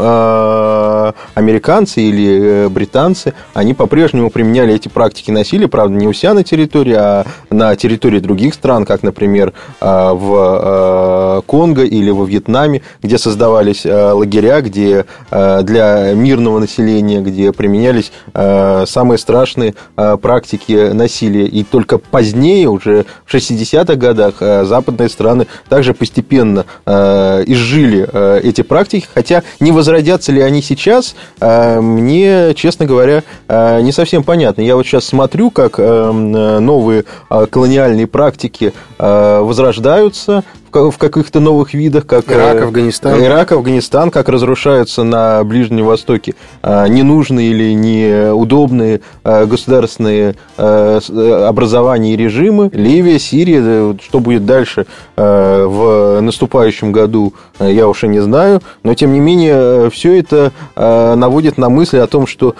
американцы 1.36 2.02
или 2.02 2.68
британцы, 2.70 3.34
они 3.54 3.74
по-прежнему 3.74 4.30
применяли 4.30 4.74
эти 4.74 4.88
практики 4.88 5.32
насилия, 5.32 5.68
правда, 5.68 5.96
не 5.96 6.08
у 6.08 6.14
себя 6.14 6.34
на 6.34 6.44
территории, 6.44 6.96
а 6.98 7.26
на 7.50 7.76
территории 7.76 8.20
других 8.20 8.54
стран, 8.54 8.86
как, 8.86 9.04
например, 9.04 9.54
в 9.80 11.44
Конго 11.46 11.84
или 11.84 12.10
во 12.10 12.26
Вьетнаме, 12.26 12.82
где 13.02 13.18
создавались 13.18 13.86
лагеря, 13.86 14.62
где 14.62 15.06
Э, 15.32 15.62
для 15.64 16.14
мирного 16.14 16.60
населения, 16.60 17.22
где 17.22 17.52
применялись 17.52 18.12
э, 18.34 18.38
самые 18.86 19.17
страшные 19.17 19.75
э, 19.97 20.17
практики 20.21 20.91
насилия. 20.93 21.45
И 21.45 21.63
только 21.63 21.97
позднее, 21.97 22.67
уже 22.67 23.06
в 23.25 23.34
60-х 23.34 23.95
годах, 23.95 24.36
западные 24.39 25.10
страны 25.10 25.47
также 25.67 25.93
постепенно 25.93 26.65
изжили 26.86 28.39
эти 28.43 28.62
практики, 28.62 29.08
хотя 29.13 29.43
не 29.60 29.71
возродятся 29.71 30.32
ли 30.32 30.41
они 30.41 30.62
сейчас, 30.62 31.15
мне, 31.41 32.54
честно 32.56 32.86
говоря, 32.86 33.23
не 33.47 33.91
совсем 33.91 34.23
понятно. 34.23 34.62
Я 34.62 34.75
вот 34.75 34.86
сейчас 34.86 35.06
смотрю, 35.06 35.52
как 35.52 35.78
новые 35.78 37.06
колониальные 37.30 38.08
практики 38.08 38.73
возрождаются, 38.97 40.43
в 40.72 40.98
каких-то 40.98 41.40
новых 41.40 41.74
видах, 41.74 42.06
как 42.06 42.32
Ирак, 42.32 42.56
э, 42.58 42.64
Афганистан. 42.64 43.22
Ирак, 43.22 43.52
Афганистан, 43.52 44.12
как 44.12 44.30
разрушаются 44.30 45.04
на 45.04 45.44
Ближнем 45.44 45.86
Востоке 45.86 46.36
а, 46.62 46.88
ненужные 46.88 47.50
или 47.50 47.74
неудобные 47.74 49.02
а, 49.24 49.46
государственные 49.46 50.36
образования 50.58 52.14
и 52.14 52.18
режимы. 52.18 52.70
Ливия, 52.74 53.20
Сирия, 53.20 53.98
что 54.02 54.20
будет 54.20 54.46
дальше 54.46 54.86
в 55.16 56.20
наступающем 56.22 56.92
году, 56.92 57.34
я 57.60 57.88
уже 57.88 58.08
не 58.08 58.20
знаю, 58.20 58.62
но 58.84 58.94
тем 58.94 59.14
не 59.14 59.20
менее 59.20 59.90
все 59.90 60.20
это 60.20 60.52
наводит 60.76 61.58
на 61.58 61.70
мысли 61.70 61.98
о 61.98 62.08
том, 62.08 62.28
что 62.28 62.56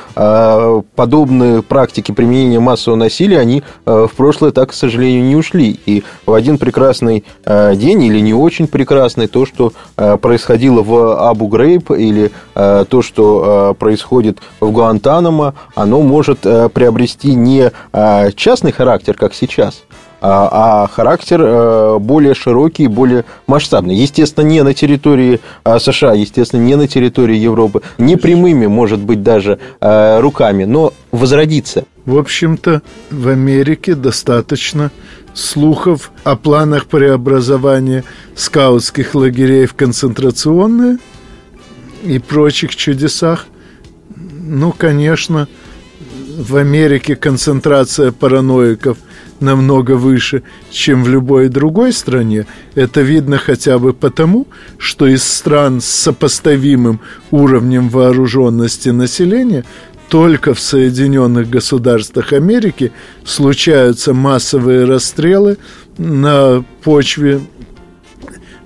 подобные 0.96 1.62
практики 1.62 2.12
применения 2.12 2.60
массового 2.60 2.98
насилия, 2.98 3.40
они 3.40 3.64
в 3.86 4.12
прошлое 4.16 4.52
так, 4.52 4.70
к 4.70 4.74
сожалению, 4.74 5.24
не 5.24 5.36
ушли. 5.36 5.80
И 5.86 6.04
в 6.26 6.34
один 6.34 6.58
прекрасный 6.58 7.24
день 7.46 7.99
очень 8.00 8.04
или 8.04 8.20
не 8.20 8.34
очень 8.34 8.68
прекрасной, 8.68 9.28
то, 9.28 9.46
что 9.46 9.74
э, 9.98 10.18
происходило 10.18 10.82
в 10.82 11.30
Абу-Грейб 11.30 11.92
или 11.92 12.32
э, 12.56 12.86
то, 12.90 13.02
что 13.02 13.72
э, 13.72 13.80
происходит 13.80 14.40
в 14.60 14.72
Гуантанамо, 14.72 15.54
оно 15.76 16.02
может 16.02 16.40
приобрести 16.40 17.36
не 17.36 17.72
частный 18.36 18.72
характер, 18.72 19.16
как 19.16 19.34
сейчас, 19.34 19.84
а, 20.22 20.84
а 20.84 20.88
характер 20.88 22.00
более 22.00 22.34
широкий, 22.34 22.88
более 22.88 23.26
масштабный. 23.48 23.96
Естественно, 23.96 24.46
не 24.46 24.64
на 24.64 24.74
территории 24.74 25.40
США, 25.66 26.14
естественно, 26.14 26.62
не 26.62 26.76
на 26.76 26.88
территории 26.88 27.36
Европы, 27.36 27.82
не 27.98 28.16
прямыми, 28.16 28.68
может 28.68 29.00
быть, 29.00 29.24
даже 29.24 29.60
руками, 29.82 30.66
но 30.66 30.94
возродиться. 31.12 31.84
В 32.06 32.18
общем-то, 32.18 32.82
в 33.12 33.28
Америке 33.28 33.96
достаточно 33.96 34.92
слухов 35.34 36.12
о 36.24 36.36
планах 36.36 36.86
преобразования 36.86 38.04
скаутских 38.36 39.16
лагерей 39.16 39.66
в 39.66 39.74
концентрационные 39.74 40.98
и 42.04 42.20
прочих 42.20 42.76
чудесах. 42.76 43.46
Ну, 44.16 44.72
конечно, 44.72 45.48
в 46.38 46.56
Америке 46.56 47.16
концентрация 47.16 48.12
параноиков 48.12 48.98
намного 49.40 49.94
выше, 49.94 50.44
чем 50.72 51.04
в 51.04 51.10
любой 51.10 51.50
другой 51.50 51.94
стране. 51.94 52.46
Это 52.76 53.02
видно 53.02 53.38
хотя 53.38 53.80
бы 53.80 53.94
потому, 53.94 54.48
что 54.78 55.08
из 55.08 55.24
стран 55.24 55.82
с 55.82 55.86
сопоставимым 55.86 57.00
уровнем 57.32 57.90
вооруженности 57.90 58.90
населения 58.90 59.66
только 60.10 60.54
в 60.54 60.60
Соединенных 60.60 61.50
Государствах 61.50 62.34
Америки 62.34 62.92
случаются 63.24 64.14
массовые 64.14 64.86
расстрелы 64.86 65.58
на 65.98 66.66
почве 66.84 67.42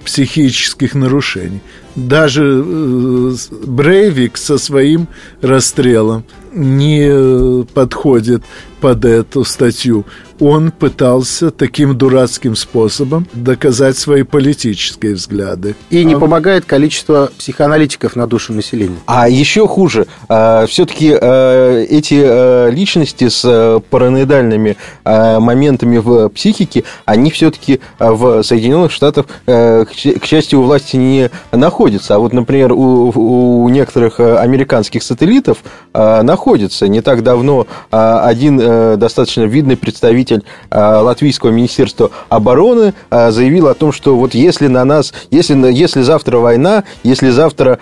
психических 0.04 0.96
нарушений. 0.96 1.62
Даже 1.96 2.44
э, 2.44 3.36
Брейвик 3.66 4.38
со 4.38 4.58
своим 4.58 5.08
расстрелом 5.42 6.24
не 6.54 7.66
подходит 7.74 8.44
под 8.80 9.06
эту 9.06 9.46
статью. 9.46 10.06
Он 10.40 10.72
пытался 10.72 11.52
таким 11.52 11.98
дурацким 11.98 12.56
способом 12.56 13.28
доказать 13.34 13.98
свои 13.98 14.24
политические 14.24 15.14
взгляды. 15.14 15.76
И 15.90 16.04
не 16.04 16.16
а... 16.16 16.20
помогает 16.20 16.66
количество 16.66 17.32
психоаналитиков 17.38 18.16
на 18.18 18.28
душу 18.28 18.52
населения. 18.52 18.98
А 19.06 19.30
еще 19.30 19.68
хуже, 19.68 20.08
а, 20.28 20.66
все-таки 20.68 21.08
эти 21.08 22.70
личности 22.72 23.30
с 23.30 23.82
параноидальными 23.90 24.76
моментами 25.06 25.98
в 25.98 26.28
психике, 26.30 26.84
они 27.06 27.32
все-таки 27.32 27.80
в 28.00 28.44
Соединенных 28.44 28.92
Штатах, 28.92 29.28
к 29.46 30.26
счастью, 30.26 30.60
у 30.60 30.64
власти 30.64 30.98
не 30.98 31.32
находятся. 31.52 31.83
А 32.16 32.20
вот, 32.20 32.34
например, 32.34 32.74
у, 32.74 33.12
у 33.12 33.70
некоторых 33.70 34.20
американских 34.20 35.04
сателлитов 35.04 35.60
находится. 35.94 36.88
Не 36.88 37.02
так 37.02 37.24
давно 37.24 37.68
один 37.92 38.60
Э, 38.74 38.96
достаточно 38.98 39.44
видный 39.44 39.78
представитель 39.78 40.44
э, 40.70 40.80
Латвийского 40.80 41.50
министерства 41.50 42.12
обороны 42.30 42.94
э, 43.10 43.32
заявил 43.32 43.68
о 43.68 43.74
том, 43.74 43.92
что 43.92 44.16
вот 44.16 44.34
если 44.34 44.68
на 44.68 44.86
нас, 44.86 45.14
если, 45.32 45.54
если 45.72 46.02
завтра 46.02 46.38
война, 46.38 46.84
если 47.04 47.30
завтра 47.30 47.80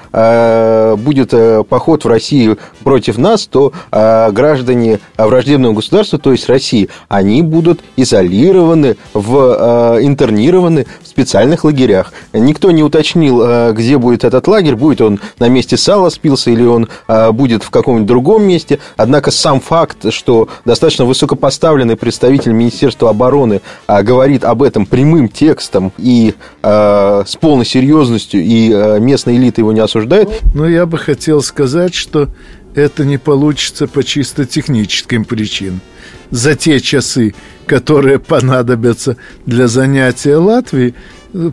будет 0.98 1.34
поход 1.68 2.06
в 2.06 2.08
Россию 2.08 2.58
против 2.84 3.18
нас, 3.18 3.48
то 3.48 3.74
граждане 3.92 5.00
враждебного 5.18 5.74
государства, 5.74 6.20
то 6.20 6.32
есть 6.32 6.48
России, 6.48 6.90
они 7.08 7.42
будут 7.42 7.82
изолированы, 7.96 8.98
в, 9.14 10.00
интернированы 10.02 10.86
в 11.02 11.08
специальных 11.08 11.64
лагерях. 11.64 12.14
Никто 12.34 12.72
не 12.72 12.84
уточнил, 12.84 13.74
где 13.74 13.91
будет 13.98 14.24
этот 14.24 14.48
лагерь, 14.48 14.76
будет 14.76 15.02
он 15.02 15.20
на 15.40 15.50
месте 15.50 15.78
сала 15.78 16.10
спился 16.10 16.52
или 16.52 16.64
он 16.64 16.88
будет 17.34 17.64
в 17.64 17.70
каком-нибудь 17.70 18.08
другом 18.08 18.44
месте. 18.44 18.80
Однако 18.98 19.32
сам 19.32 19.60
факт, 19.60 20.12
что 20.14 20.50
достаточно 20.66 21.06
высокопоставленный 21.06 21.96
представитель 21.96 22.52
Министерства 22.52 23.10
обороны 23.10 23.62
а, 23.88 24.04
говорит 24.04 24.44
об 24.44 24.64
этом 24.64 24.86
прямым 24.86 25.30
текстом 25.30 25.92
и 25.98 26.36
а, 26.62 27.24
с 27.26 27.36
полной 27.36 27.66
серьезностью, 27.66 28.42
и 28.42 28.72
а, 28.72 29.00
местная 29.00 29.36
элита 29.36 29.62
его 29.62 29.72
не 29.72 29.80
осуждает. 29.80 30.30
Но 30.54 30.68
я 30.68 30.86
бы 30.86 30.98
хотел 30.98 31.42
сказать, 31.42 31.94
что 31.94 32.30
это 32.76 33.06
не 33.06 33.18
получится 33.18 33.88
по 33.88 34.04
чисто 34.04 34.46
техническим 34.46 35.26
причинам. 35.26 35.82
За 36.30 36.56
те 36.56 36.80
часы, 36.80 37.36
которые 37.66 38.18
понадобятся 38.20 39.18
для 39.46 39.68
занятия 39.68 40.38
Латвии, 40.38 40.96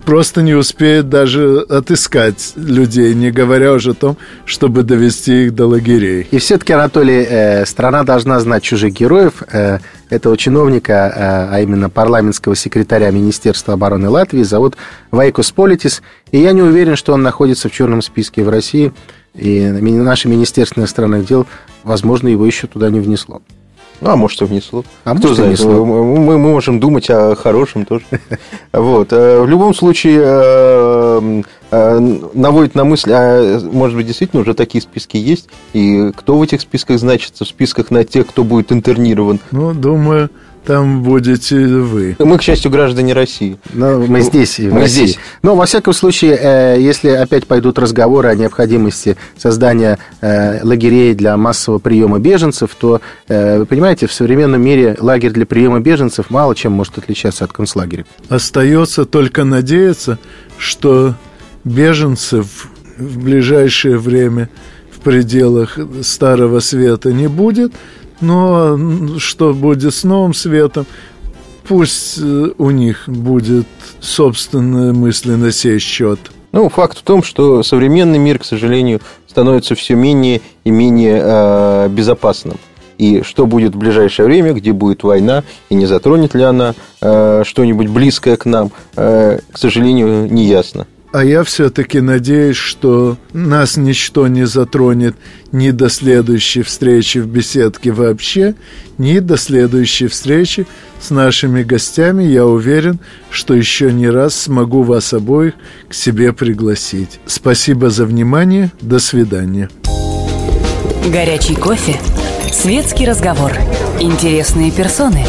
просто 0.05 0.43
не 0.43 0.55
успеет 0.55 1.09
даже 1.09 1.61
отыскать 1.61 2.53
людей, 2.57 3.15
не 3.15 3.31
говоря 3.31 3.73
уже 3.73 3.91
о 3.91 3.95
том, 3.95 4.17
чтобы 4.45 4.83
довести 4.83 5.45
их 5.45 5.55
до 5.55 5.67
лагерей. 5.67 6.27
И 6.31 6.39
все-таки, 6.39 6.73
Анатолий, 6.73 7.25
э, 7.29 7.67
страна 7.67 8.03
должна 8.05 8.41
знать 8.41 8.63
чужих 8.63 8.93
героев. 8.93 9.43
Э, 9.53 9.79
этого 10.11 10.37
чиновника, 10.37 10.93
э, 10.93 11.55
а 11.55 11.61
именно 11.61 11.91
парламентского 11.91 12.57
секретаря 12.57 13.11
Министерства 13.11 13.75
обороны 13.75 14.09
Латвии, 14.09 14.43
зовут 14.43 14.77
Вайкус 15.11 15.51
Политис. 15.53 16.03
И 16.33 16.39
я 16.39 16.53
не 16.53 16.63
уверен, 16.63 16.97
что 16.97 17.13
он 17.13 17.23
находится 17.23 17.69
в 17.69 17.73
черном 17.73 18.03
списке 18.03 18.43
в 18.43 18.49
России. 18.49 18.93
И 19.35 19.61
наше 19.61 20.29
Министерство 20.29 20.81
иностранных 20.81 21.27
дел, 21.27 21.47
возможно, 21.85 22.29
его 22.29 22.45
еще 22.45 22.67
туда 22.67 22.91
не 22.91 23.01
внесло. 23.01 23.43
Ну, 24.01 24.11
а 24.11 24.17
может, 24.17 24.41
и 24.43 24.45
внесло. 24.45 24.85
А 25.05 25.11
Кто 25.15 25.29
может, 25.29 25.37
знает, 25.37 25.59
внесло. 25.59 25.85
Мы, 25.85 26.21
мы 26.21 26.39
можем 26.39 26.79
думать 26.81 27.11
о 27.11 27.35
хорошем 27.35 27.85
тоже. 27.85 28.05
Вот. 28.73 29.13
Э, 29.13 29.41
в 29.41 29.49
любом 29.49 29.75
случае, 29.75 30.21
э, 30.23 31.43
э, 31.71 32.19
наводит 32.35 32.75
на 32.75 32.85
мысль, 32.85 33.11
а 33.13 33.61
может 33.73 33.97
быть, 33.97 34.07
действительно 34.07 34.43
уже 34.43 34.55
такие 34.55 34.83
списки 34.83 35.17
есть, 35.17 35.49
и 35.73 36.13
кто 36.15 36.39
в 36.39 36.43
этих 36.43 36.61
списках 36.61 36.99
значится, 36.99 37.45
в 37.45 37.49
списках 37.49 37.91
на 37.91 38.05
тех, 38.05 38.27
кто 38.27 38.45
будет 38.45 38.73
интернирован? 38.73 39.41
Ну, 39.51 39.75
думаю, 39.75 40.31
там 40.69 41.03
будете 41.03 41.57
вы. 41.57 42.15
Мы, 42.19 42.37
к 42.37 42.43
счастью, 42.43 42.71
граждане 42.71 43.15
России. 43.15 43.59
Но 43.73 44.01
мы 44.01 44.21
здесь. 44.21 44.59
Мы 44.59 44.81
России. 44.81 45.07
здесь. 45.07 45.19
Но, 45.41 45.57
во 45.57 45.65
всяком 45.65 45.95
случае, 45.95 46.39
э, 46.39 46.77
если 46.79 47.09
опять 47.09 47.47
пойдут 47.47 47.79
разговоры 47.79 48.29
о 48.29 48.35
необходимости 48.35 49.17
создания 49.39 49.99
э, 50.21 50.63
лагерей 50.63 51.15
для 51.15 51.39
массового 51.39 51.79
приема 51.79 52.19
беженцев, 52.19 52.77
то, 52.79 53.01
э, 53.29 53.61
вы 53.61 53.65
понимаете, 53.65 54.07
в 54.07 54.13
современном 54.13 54.61
мире 54.61 54.95
лагерь 55.01 55.31
для 55.31 55.47
приема 55.47 55.81
беженцев 55.81 56.29
мало 56.29 56.55
чем 56.55 56.73
может 56.73 56.99
отличаться 56.99 57.47
от 57.47 57.53
концлагеря. 57.55 58.05
Остается 58.29 59.07
только 59.07 59.45
надеяться, 59.45 60.19
что 60.59 61.15
беженцев 61.65 62.69
в 62.99 63.25
ближайшее 63.25 63.97
время 63.97 64.51
в 64.95 65.01
пределах 65.01 65.79
Старого 66.03 66.61
Света 66.61 67.11
не 67.11 67.27
будет, 67.27 67.73
но 68.21 68.79
что 69.19 69.55
будет 69.55 69.95
с 69.95 70.05
новым 70.05 70.35
светом, 70.35 70.87
пусть 71.67 72.19
э, 72.19 72.51
у 72.57 72.71
них 72.71 73.05
будет 73.07 73.67
собственная 74.01 74.93
мысль 74.93 75.33
на 75.33 75.53
сей 75.53 75.79
счет. 75.79 76.19
Ну, 76.53 76.69
факт 76.69 76.99
в 76.99 77.03
том, 77.03 77.23
что 77.23 77.63
современный 77.63 78.19
мир, 78.19 78.39
к 78.39 78.45
сожалению, 78.45 79.01
становится 79.27 79.75
все 79.75 79.95
менее 79.95 80.41
и 80.65 80.71
менее 80.71 81.21
э, 81.23 81.89
безопасным. 81.91 82.57
И 82.97 83.23
что 83.23 83.47
будет 83.47 83.75
в 83.75 83.79
ближайшее 83.79 84.27
время, 84.27 84.55
где 84.55 84.73
будет 84.73 85.05
война, 85.05 85.45
и 85.69 85.75
не 85.75 85.87
затронет 85.87 86.35
ли 86.35 86.43
она 86.43 86.75
э, 87.01 87.43
что-нибудь 87.45 87.89
близкое 87.89 88.37
к 88.37 88.45
нам, 88.47 88.73
э, 88.97 89.39
к 89.53 89.59
сожалению, 89.59 90.33
не 90.33 90.47
ясно. 90.47 90.87
А 91.11 91.25
я 91.25 91.43
все-таки 91.43 92.01
надеюсь, 92.01 92.57
что 92.57 93.17
нас 93.33 93.79
ничто 93.79 94.29
не 94.29 94.47
затронет 94.47 95.17
ни 95.53 95.71
до 95.71 95.89
следующей 95.89 96.63
встречи 96.63 97.19
в 97.19 97.27
беседке 97.27 97.93
вообще, 97.93 98.55
ни 98.99 99.19
до 99.19 99.39
следующей 99.39 100.09
встречи 100.09 100.67
с 101.01 101.09
нашими 101.09 101.63
гостями. 101.63 102.25
Я 102.25 102.45
уверен, 102.45 102.99
что 103.31 103.55
еще 103.55 103.91
не 103.91 104.11
раз 104.11 104.37
смогу 104.37 104.83
вас 104.83 105.15
обоих 105.15 105.55
к 105.89 105.95
себе 105.95 106.35
пригласить. 106.35 107.21
Спасибо 107.25 107.89
за 107.89 108.05
внимание. 108.05 108.71
До 108.83 108.99
свидания. 108.99 109.71
Горячий 111.11 111.55
кофе, 111.55 111.99
светский 112.53 113.07
разговор, 113.07 113.53
интересные 113.99 114.71
персоны, 114.71 115.25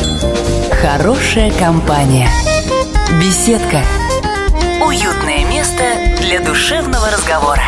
хорошая 0.81 1.53
компания, 1.57 2.27
беседка– 3.21 3.81
для 6.29 6.39
душевного 6.41 7.09
разговора. 7.09 7.63